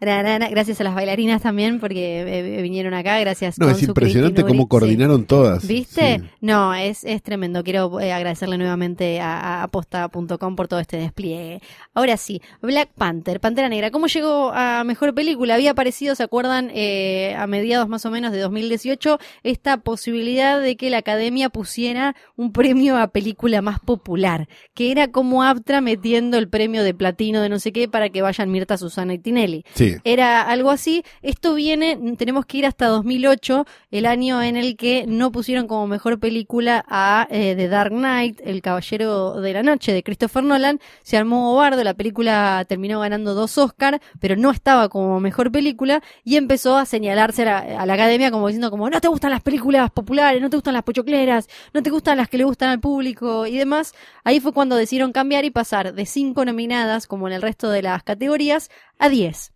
[0.00, 3.58] Gracias a las bailarinas también, porque eh, vinieron acá, gracias.
[3.58, 4.62] No, es impresionante cómo.
[4.62, 4.68] Sí.
[4.68, 5.66] coordinaron todas.
[5.66, 6.18] ¿Viste?
[6.18, 6.24] Sí.
[6.40, 7.62] No, es, es tremendo.
[7.62, 11.60] Quiero eh, agradecerle nuevamente a, a aposta.com por todo este despliegue.
[11.94, 13.90] Ahora sí, Black Panther, Pantera Negra.
[13.90, 15.54] ¿Cómo llegó a Mejor Película?
[15.54, 16.70] Había aparecido, ¿se acuerdan?
[16.72, 22.16] Eh, a mediados más o menos de 2018, esta posibilidad de que la Academia pusiera
[22.36, 27.42] un premio a película más popular, que era como Aptra metiendo el premio de platino
[27.42, 29.96] de no sé qué para que vayan Mirta, Susana y Tinelli Sí.
[30.04, 31.04] era algo así.
[31.20, 35.86] Esto viene, tenemos que ir hasta 2008, el año en el que no pusieron como
[35.86, 40.80] mejor película a eh, The Dark Knight, El Caballero de la Noche de Christopher Nolan.
[41.02, 46.02] Se armó bardo, la película terminó ganando dos Oscar, pero no estaba como mejor película
[46.24, 49.30] y empezó a señalarse a la, a la academia como diciendo como no te gustan
[49.30, 52.70] las películas populares, no te gustan las pochocleras, no te gustan las que le gustan
[52.70, 53.92] al público y demás.
[54.24, 57.82] Ahí fue cuando decidieron cambiar y pasar de cinco nominadas, como en el resto de
[57.82, 59.52] las categorías, a 10.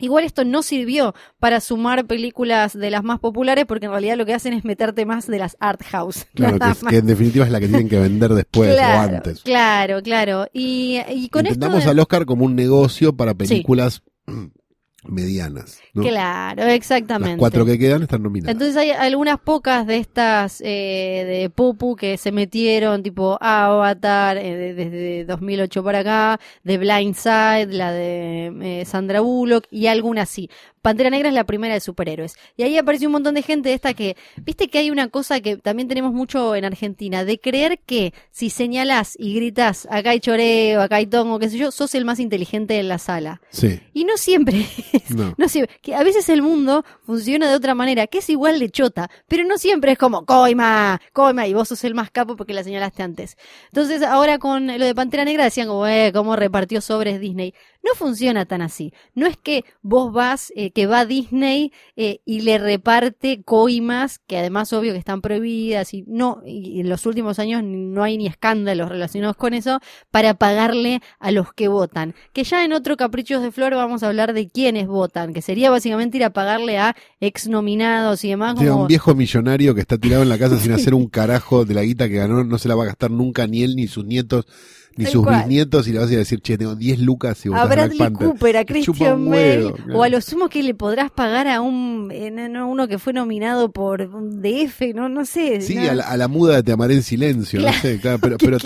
[0.00, 4.24] Igual esto no sirvió para sumar películas de las más populares porque en realidad lo
[4.24, 6.26] que hacen es meterte más de las art house.
[6.34, 6.58] Claro,
[6.88, 9.42] que, en definitiva es la que tienen que vender después claro, o antes.
[9.42, 10.46] Claro, claro.
[10.54, 11.90] Y, y con Entendamos esto...
[11.90, 14.02] al Oscar como un negocio para películas
[15.04, 15.80] medianas.
[15.94, 16.02] ¿no?
[16.02, 17.38] Claro, Las exactamente.
[17.38, 18.52] cuatro que quedan están nominadas.
[18.52, 24.54] Entonces hay algunas pocas de estas eh, de Popu que se metieron, tipo Avatar, eh,
[24.56, 30.28] de- desde 2008 para acá, de Blind Side, la de eh, Sandra Bullock y algunas
[30.28, 30.50] sí.
[30.82, 32.34] Pantera Negra es la primera de superhéroes.
[32.56, 35.40] Y ahí apareció un montón de gente de esta que, viste que hay una cosa
[35.40, 40.20] que también tenemos mucho en Argentina, de creer que si señalás y gritas, acá hay
[40.20, 43.40] choreo, acá hay tongo, qué sé yo, sos el más inteligente en la sala.
[43.50, 45.10] Sí, Y no siempre es.
[45.10, 45.34] no.
[45.36, 45.76] No siempre.
[45.82, 49.44] Que a veces el mundo funciona de otra manera, que es igual de chota, pero
[49.44, 53.02] no siempre es como coima, coima, y vos sos el más capo porque la señalaste
[53.02, 53.36] antes.
[53.66, 57.54] Entonces, ahora con lo de Pantera Negra decían como, eh, cómo repartió sobres Disney.
[57.82, 58.92] No funciona tan así.
[59.14, 64.36] No es que vos vas, eh, que va Disney eh, y le reparte coimas, que
[64.36, 68.26] además obvio que están prohibidas, y no, y en los últimos años no hay ni
[68.26, 72.14] escándalos relacionados con eso, para pagarle a los que votan.
[72.32, 75.70] Que ya en otro Caprichos de Flor vamos a hablar de quiénes votan, que sería
[75.70, 78.56] básicamente ir a pagarle a exnominados y demás.
[78.56, 81.74] Como, un viejo millonario que está tirado en la casa sin hacer un carajo de
[81.74, 84.04] la guita que ganó, no se la va a gastar nunca ni él, ni sus
[84.04, 84.46] nietos,
[84.96, 85.38] ni Tal sus cual.
[85.40, 87.66] bisnietos, y le vas a ir a decir, che, tengo 10 lucas y a votás
[87.68, 88.28] Black Bradley Panther.
[88.28, 89.98] Cooper, a Christian Bale, claro.
[89.98, 92.98] o a lo sumo que le podrás pagar a un, eh, no, no, uno que
[92.98, 95.60] fue nominado por un DF, no, no sé.
[95.60, 98.18] Sí, a la, a la muda de Te amaré en silencio, Claro, no sé, claro,
[98.20, 98.62] pero, pero ahí.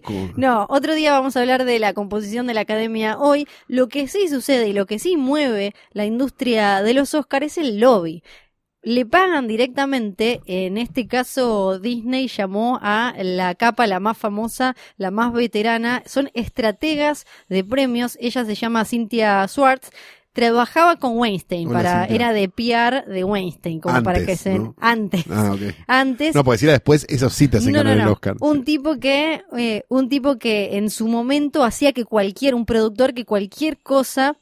[0.00, 0.12] tampoco.
[0.36, 3.46] No, otro día vamos a hablar de la composición de la academia hoy.
[3.68, 7.58] Lo que sí sucede y lo que sí mueve la industria de los Oscars es
[7.58, 8.22] el lobby.
[8.82, 15.10] Le pagan directamente, en este caso Disney llamó a la capa, la más famosa, la
[15.10, 19.90] más veterana, son estrategas de premios, ella se llama Cynthia Swartz,
[20.32, 24.58] trabajaba con Weinstein, Hola, para, era de PR de Weinstein, como para Antes, que se...
[24.58, 24.74] ¿no?
[24.80, 25.24] Antes.
[25.28, 25.60] Ah, ok.
[25.86, 26.34] Antes.
[26.34, 28.12] No, pues era después, eso sí te hacen No, no, el no.
[28.12, 28.36] Oscar.
[28.40, 33.12] Un tipo que, eh, un tipo que en su momento hacía que cualquier, un productor
[33.12, 34.38] que cualquier cosa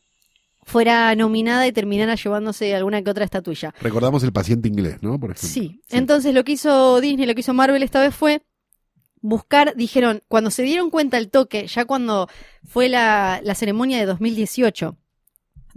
[0.68, 3.74] fuera nominada y terminara llevándose alguna que otra estatuilla.
[3.80, 5.18] Recordamos el paciente inglés, ¿no?
[5.18, 5.48] Por ejemplo.
[5.48, 5.80] Sí.
[5.88, 8.42] Entonces lo que hizo Disney, lo que hizo Marvel esta vez fue
[9.20, 12.28] buscar, dijeron, cuando se dieron cuenta el toque, ya cuando
[12.64, 14.96] fue la, la ceremonia de 2018,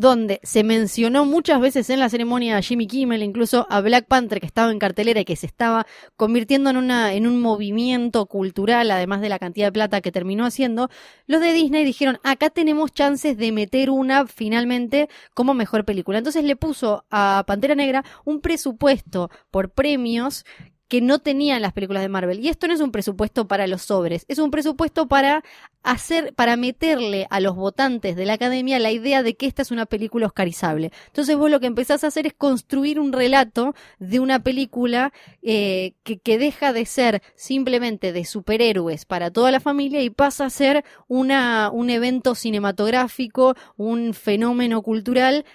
[0.01, 4.39] donde se mencionó muchas veces en la ceremonia a Jimmy Kimmel, incluso a Black Panther
[4.39, 5.85] que estaba en cartelera y que se estaba
[6.17, 10.47] convirtiendo en una en un movimiento cultural, además de la cantidad de plata que terminó
[10.47, 10.89] haciendo,
[11.27, 16.43] los de Disney dijeron, "Acá tenemos chances de meter una finalmente como mejor película." Entonces
[16.43, 20.45] le puso a Pantera Negra un presupuesto por premios
[20.91, 22.41] que no tenían las películas de Marvel.
[22.41, 25.41] Y esto no es un presupuesto para los sobres, es un presupuesto para
[25.83, 29.71] hacer, para meterle a los votantes de la academia la idea de que esta es
[29.71, 30.91] una película oscarizable.
[31.07, 35.93] Entonces vos lo que empezás a hacer es construir un relato de una película eh,
[36.03, 40.49] que, que deja de ser simplemente de superhéroes para toda la familia y pasa a
[40.49, 45.45] ser una, un evento cinematográfico, un fenómeno cultural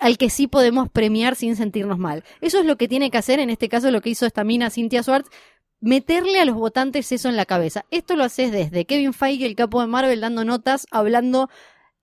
[0.00, 2.24] al que sí podemos premiar sin sentirnos mal.
[2.40, 4.70] Eso es lo que tiene que hacer, en este caso lo que hizo esta mina
[4.70, 5.30] Cynthia Swartz,
[5.80, 7.84] meterle a los votantes eso en la cabeza.
[7.90, 11.48] Esto lo haces desde Kevin Feige, el capo de Marvel, dando notas, hablando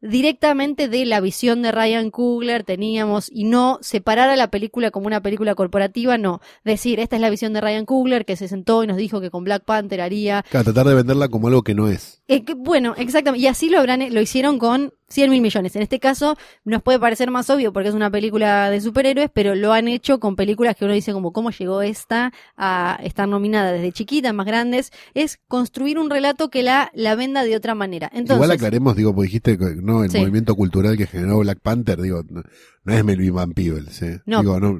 [0.04, 5.08] directamente de la visión de Ryan Coogler teníamos y no separar a la película como
[5.08, 8.84] una película corporativa, no, decir, esta es la visión de Ryan Coogler que se sentó
[8.84, 10.44] y nos dijo que con Black Panther haría...
[10.50, 12.22] Claro, tratar de venderla como algo que no es.
[12.28, 15.76] Eh, que, bueno, exactamente, y así lo, habrán, lo hicieron con 100 mil millones.
[15.76, 16.36] En este caso
[16.66, 20.20] nos puede parecer más obvio porque es una película de superhéroes, pero lo han hecho
[20.20, 24.46] con películas que uno dice como cómo llegó esta a estar nominada desde chiquitas, más
[24.46, 24.92] grandes.
[25.14, 28.08] Es construir un relato que la, la venda de otra manera.
[28.14, 30.20] Entonces, Igual aclaremos, digo, porque dijiste que no, el Sí.
[30.20, 32.44] movimiento cultural que generó Black Panther, digo, no,
[32.84, 34.22] no es Melvin Van Peebles, ¿eh?
[34.26, 34.42] No.
[34.42, 34.80] Digo, no,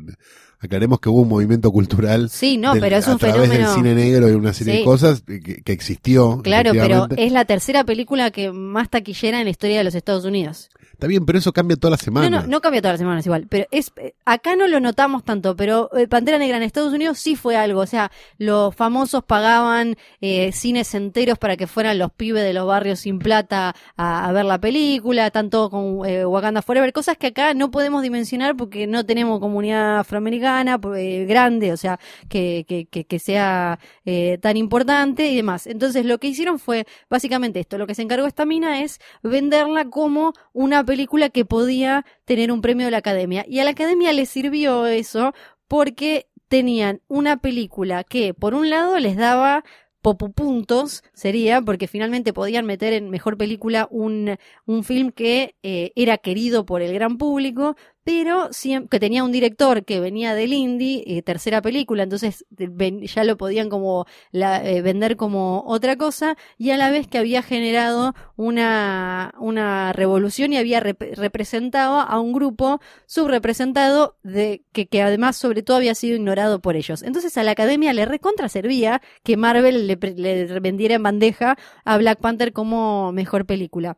[0.68, 3.68] aclaremos que hubo un movimiento cultural Sí, no, del- pero es a través fenómeno.
[3.68, 4.80] del cine negro y una serie Sí.
[4.80, 6.42] de cosas que, que existió.
[6.44, 10.26] Claro, pero es la tercera película que más taquillera en la historia de los Estados
[10.26, 10.70] Unidos.
[10.92, 12.30] Está bien, pero eso cambia toda la semana.
[12.30, 15.24] No, no, no cambia todas las semanas igual, pero es eh, acá no lo notamos
[15.26, 19.24] tanto, pero eh, Pantera Negra en Estados Unidos sí fue algo, o sea, los famosos
[19.24, 24.30] pagaban eh, cines enteros para que fueran los pibes de los barrios sin plata a,
[24.30, 28.56] a ver la película, tanto con eh, Wakanda Forever, cosas que acá no podemos dimensionar
[28.56, 32.00] porque no tenemos comunidad afroamericana eh, grande, o sea,
[32.30, 35.68] que sea eh, tan importante y demás.
[35.68, 39.90] Entonces lo que hicieron fue básicamente esto, lo que se encargó esta mina es venderla
[39.90, 43.46] como una película que podía tener un premio de la academia.
[43.48, 45.34] Y a la academia le sirvió eso
[45.68, 49.64] porque tenían una película que por un lado les daba
[50.12, 54.36] puntos sería porque finalmente podían meter en mejor película un,
[54.66, 59.32] un film que eh, era querido por el gran público, pero siem- que tenía un
[59.32, 64.82] director que venía del indie, eh, tercera película, entonces ya lo podían como la- eh,
[64.82, 70.58] vender como otra cosa, y a la vez que había generado una, una revolución y
[70.58, 76.16] había rep- representado a un grupo subrepresentado de que, que además sobre todo había sido
[76.16, 77.04] ignorado por ellos.
[77.04, 81.98] Entonces a la academia le recontra servía que Marvel le, le vendiera en bandeja a
[81.98, 83.96] Black Panther como mejor película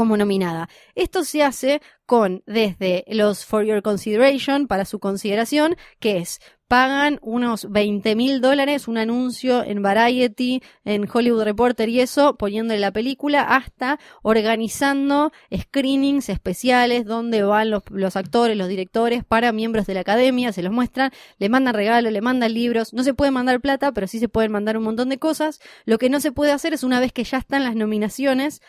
[0.00, 0.70] como nominada.
[0.94, 7.18] Esto se hace con desde los For Your Consideration, para su consideración, que es pagan
[7.20, 12.92] unos 20 mil dólares, un anuncio en Variety, en Hollywood Reporter y eso, poniéndole la
[12.92, 19.94] película, hasta organizando screenings especiales donde van los, los actores, los directores, para miembros de
[19.94, 23.60] la academia, se los muestran, le mandan regalos, le mandan libros, no se puede mandar
[23.60, 25.60] plata, pero sí se pueden mandar un montón de cosas.
[25.84, 28.62] Lo que no se puede hacer es una vez que ya están las nominaciones,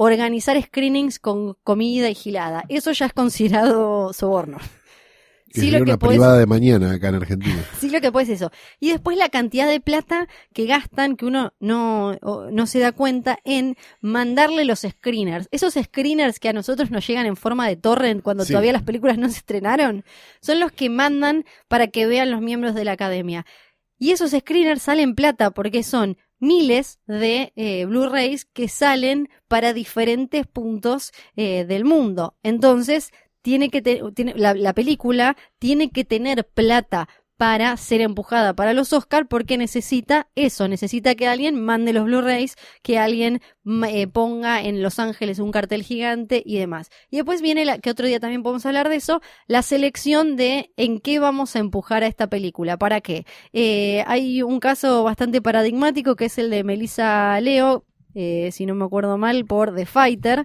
[0.00, 2.64] organizar screenings con comida y gilada.
[2.68, 4.58] Eso ya es considerado soborno.
[5.52, 7.64] Que Sí, lo que una podés- privada de mañana acá en Argentina.
[7.80, 8.52] Sí, lo que puede es eso.
[8.80, 12.16] Y después la cantidad de plata que gastan, que uno no,
[12.52, 15.48] no se da cuenta en mandarle los screeners.
[15.50, 18.52] Esos screeners que a nosotros nos llegan en forma de torrent cuando Sí.
[18.52, 20.04] todavía las películas no se estrenaron,
[20.42, 23.46] son los que mandan para que vean los miembros de la academia.
[23.98, 30.46] Y esos screeners salen plata porque son miles de eh, Blu-rays que salen para diferentes
[30.46, 32.36] puntos eh, del mundo.
[32.42, 33.10] Entonces,
[33.42, 37.08] tiene que te- tiene, la, la película tiene que tener plata
[37.38, 42.56] para ser empujada para los Oscar porque necesita eso, necesita que alguien mande los Blu-rays,
[42.82, 43.40] que alguien
[43.86, 46.90] eh, ponga en Los Ángeles un cartel gigante y demás.
[47.10, 50.72] Y después viene, la, que otro día también podemos hablar de eso, la selección de
[50.76, 53.24] en qué vamos a empujar a esta película, para qué.
[53.52, 57.84] Eh, hay un caso bastante paradigmático que es el de Melissa Leo,
[58.14, 60.44] eh, si no me acuerdo mal, por The Fighter,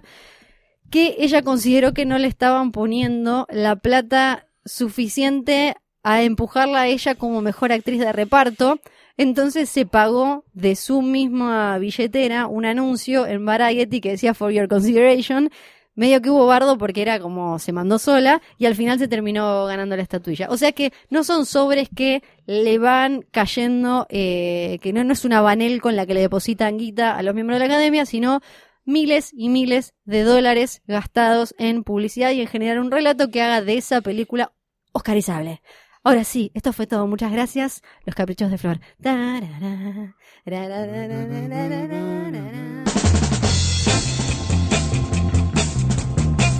[0.90, 5.74] que ella consideró que no le estaban poniendo la plata suficiente
[6.04, 8.78] a empujarla a ella como mejor actriz de reparto.
[9.16, 14.68] Entonces se pagó de su misma billetera un anuncio en Variety que decía For Your
[14.68, 15.50] Consideration,
[15.94, 19.64] medio que hubo bardo porque era como se mandó sola y al final se terminó
[19.66, 20.48] ganando la estatuilla.
[20.50, 25.24] O sea que no son sobres que le van cayendo, eh, que no, no es
[25.24, 28.40] una banel con la que le depositan guita a los miembros de la academia, sino
[28.84, 33.62] miles y miles de dólares gastados en publicidad y en generar un relato que haga
[33.62, 34.52] de esa película
[34.92, 35.62] oscarizable.
[36.06, 37.06] Ahora sí, esto fue todo.
[37.06, 37.82] Muchas gracias.
[38.04, 38.78] Los caprichos de Flor.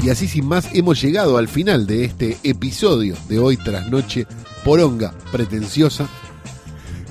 [0.02, 4.26] Y así sin más hemos llegado al final de este episodio de hoy tras noche
[4.64, 6.08] poronga pretenciosa.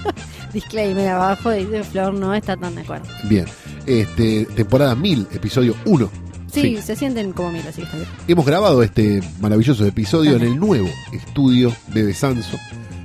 [0.53, 3.07] Disclaimer abajo dice Flor no está tan de acuerdo.
[3.25, 3.45] Bien,
[3.85, 6.22] este temporada 1000, episodio 1
[6.53, 7.83] Sí, se sienten como mil, así.
[8.27, 12.57] Hemos grabado este maravilloso episodio en el nuevo estudio Bebe Sanso.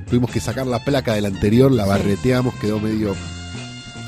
[0.08, 1.88] Tuvimos que sacar la placa del anterior, la Sí.
[1.90, 3.14] barreteamos, quedó medio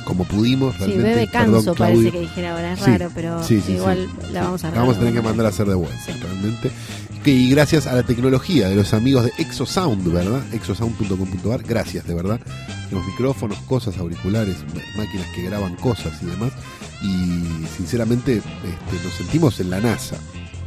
[0.05, 0.74] como pudimos.
[0.74, 1.03] Sí, realmente.
[1.09, 4.32] bebe Perdón, canso parece que dijera ahora, es Sí, raro, pero sí, sí, igual sí.
[4.32, 6.12] la vamos a La vamos a tener que mandar a hacer de vuelta, Sí.
[6.20, 6.70] realmente.
[7.22, 10.41] Que- Y gracias a la tecnología de los amigos de Exosound, ¿verdad?
[10.53, 12.41] Exosound.com.ar, gracias, de verdad.
[12.91, 14.57] Tenemos micrófonos, cosas, auriculares,
[14.97, 16.53] máquinas que graban cosas y demás.
[17.03, 20.16] Y sinceramente este, nos sentimos en la NASA.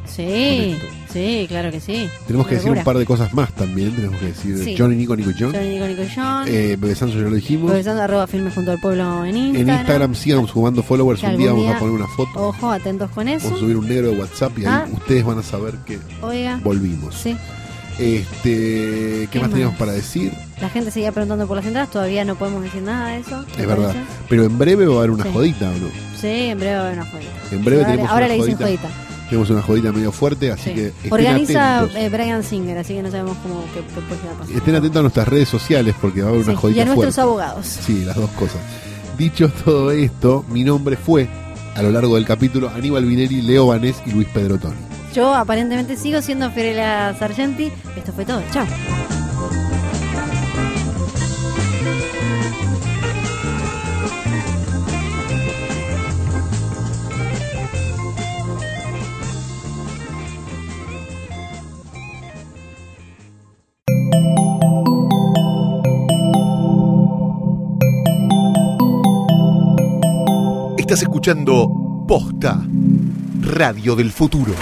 [0.06, 0.76] Sí,
[1.12, 2.08] sí, claro que sí.
[2.28, 3.96] Tenemos que decir un par de cosas más también.
[3.96, 4.76] Tenemos que decir Sí.
[4.78, 5.52] Johnny, Nico, Nico y John.
[5.54, 6.46] Soy Nico Nico John.
[6.48, 7.66] Eh, Bebe Sanso ya lo dijimos.
[7.68, 9.70] Progresando arroba filme junto al pueblo en Instagram.
[9.70, 11.20] En Instagram sigamos sumando followers.
[11.22, 12.30] Que Un día vamos a poner una foto.
[12.48, 13.58] Ojo, atentos con Vamos a eso.
[13.58, 14.88] subir un negro de WhatsApp y ahí Ah.
[14.92, 17.16] ustedes van a saber que Oiga, volvimos.
[17.16, 17.36] sí.
[18.00, 19.80] Este, ¿qué, ¿Qué más teníamos más?
[19.80, 20.32] para decir?
[20.62, 23.44] La gente seguía preguntando por las entradas, todavía no podemos decir nada de eso.
[23.56, 23.88] ¿te Es verdad.
[23.88, 24.06] parece?
[24.30, 25.30] Pero en breve va a haber una Sí.
[25.34, 25.88] jodita, ¿o no?
[26.20, 27.32] Sí, en breve va a haber una jodita.
[27.52, 28.66] En breve ahora tenemos ahora una le dicen jodita.
[28.88, 28.90] jodita.
[29.30, 30.76] Tenemos una jodita medio fuerte, así Sí.
[30.76, 31.98] que estén Organiza atentos.
[31.98, 34.56] eh, Brian Singer, así que no sabemos cómo qué, qué puede llegar a pasar.
[34.56, 36.86] Estén atentos a nuestras redes sociales porque va a haber Sí, una y jodita a
[36.86, 37.22] nuestros fuerte.
[37.22, 37.66] abogados.
[37.68, 38.58] Sí, las dos cosas.
[39.18, 41.28] Dicho todo esto, mi nombre fue,
[41.76, 44.76] a lo largo del capítulo, Aníbal Vineri, Leo Vanés y Luis Pedro Toni.
[45.14, 47.72] Yo aparentemente sigo siendo Fiorella Sargenti.
[47.96, 48.42] Esto fue todo.
[48.52, 48.66] Chao.
[70.76, 72.66] Estás escuchando Posta,
[73.42, 74.54] Radio del Futuro.